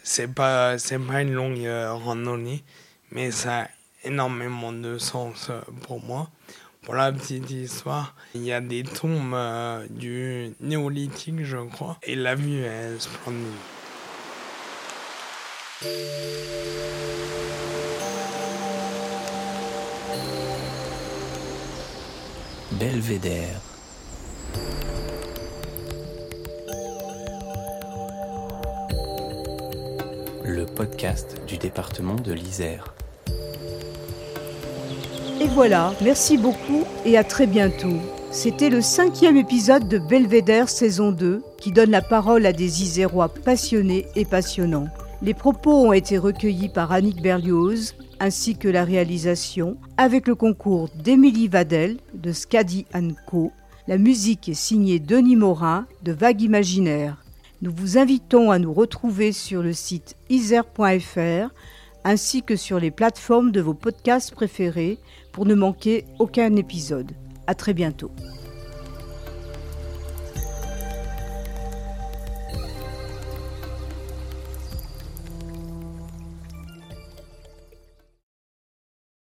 C'est 0.03 0.33
pas, 0.33 0.79
c'est 0.79 0.99
pas 0.99 1.23
une 1.23 1.33
longue 1.33 1.65
euh, 1.65 1.93
randonnée, 1.93 2.65
mais 3.11 3.31
ça 3.31 3.63
a 3.63 3.69
énormément 4.05 4.73
de 4.73 4.99
sens 4.99 5.49
euh, 5.51 5.61
pour 5.83 6.03
moi. 6.03 6.31
Pour 6.83 6.95
la 6.95 7.11
petite 7.13 7.51
histoire, 7.51 8.15
il 8.35 8.43
y 8.45 8.53
a 8.53 8.61
des 8.61 8.83
tombes 8.83 9.33
euh, 9.35 9.87
du 9.89 10.55
néolithique, 10.61 11.43
je 11.43 11.57
crois, 11.57 11.99
et 12.03 12.15
la 12.15 12.35
vue 12.35 12.63
est 12.63 12.99
splendide. 13.01 13.49
Belvédère. 22.73 23.61
Le 30.55 30.67
podcast 30.67 31.41
du 31.49 31.59
département 31.59 32.15
de 32.15 32.33
l'Isère. 32.33 32.95
Et 35.41 35.49
voilà, 35.49 35.93
merci 36.01 36.39
beaucoup 36.39 36.85
et 37.05 37.19
à 37.19 37.25
très 37.25 37.49
bientôt. 37.49 37.99
C'était 38.31 38.71
le 38.71 38.81
cinquième 38.81 39.37
épisode 39.37 39.89
de 39.89 39.99
Belvédère 39.99 40.69
saison 40.69 41.11
2 41.11 41.43
qui 41.59 41.73
donne 41.73 41.91
la 41.91 42.03
parole 42.03 42.47
à 42.47 42.53
des 42.53 42.83
Isérois 42.83 43.29
passionnés 43.29 44.07
et 44.15 44.25
passionnants. 44.25 44.89
Les 45.23 45.35
propos 45.35 45.89
ont 45.89 45.93
été 45.93 46.19
recueillis 46.19 46.69
par 46.69 46.93
Annick 46.93 47.21
Berlioz 47.21 47.95
ainsi 48.21 48.57
que 48.57 48.69
la 48.69 48.85
réalisation 48.85 49.77
avec 49.97 50.29
le 50.29 50.37
concours 50.37 50.89
d'Émilie 50.95 51.49
Vadel 51.49 51.97
de 52.15 52.31
Scadi 52.31 52.87
Co. 53.27 53.51
La 53.89 53.99
musique 53.99 54.49
est 54.49 54.55
signée 54.55 55.01
Denis 55.01 55.37
Morin 55.37 55.87
de 56.05 56.13
Vague 56.13 56.43
Imaginaire. 56.43 57.24
Nous 57.65 57.73
vous 57.75 57.97
invitons 57.97 58.51
à 58.51 58.59
nous 58.59 58.75
retrouver 58.75 59.33
sur 59.33 59.63
le 59.63 59.73
site 59.73 60.17
isère.fr 60.29 61.49
ainsi 62.05 62.43
que 62.43 62.57
sur 62.57 62.79
les 62.79 62.91
plateformes 62.91 63.53
de 63.53 63.63
vos 63.63 63.73
podcasts 63.73 64.35
préférés 64.35 64.99
pour 65.33 65.47
ne 65.47 65.55
manquer 65.55 66.05
aucun 66.19 66.57
épisode. 66.57 67.13
À 67.47 67.55
très 67.55 67.73
bientôt. 67.73 68.11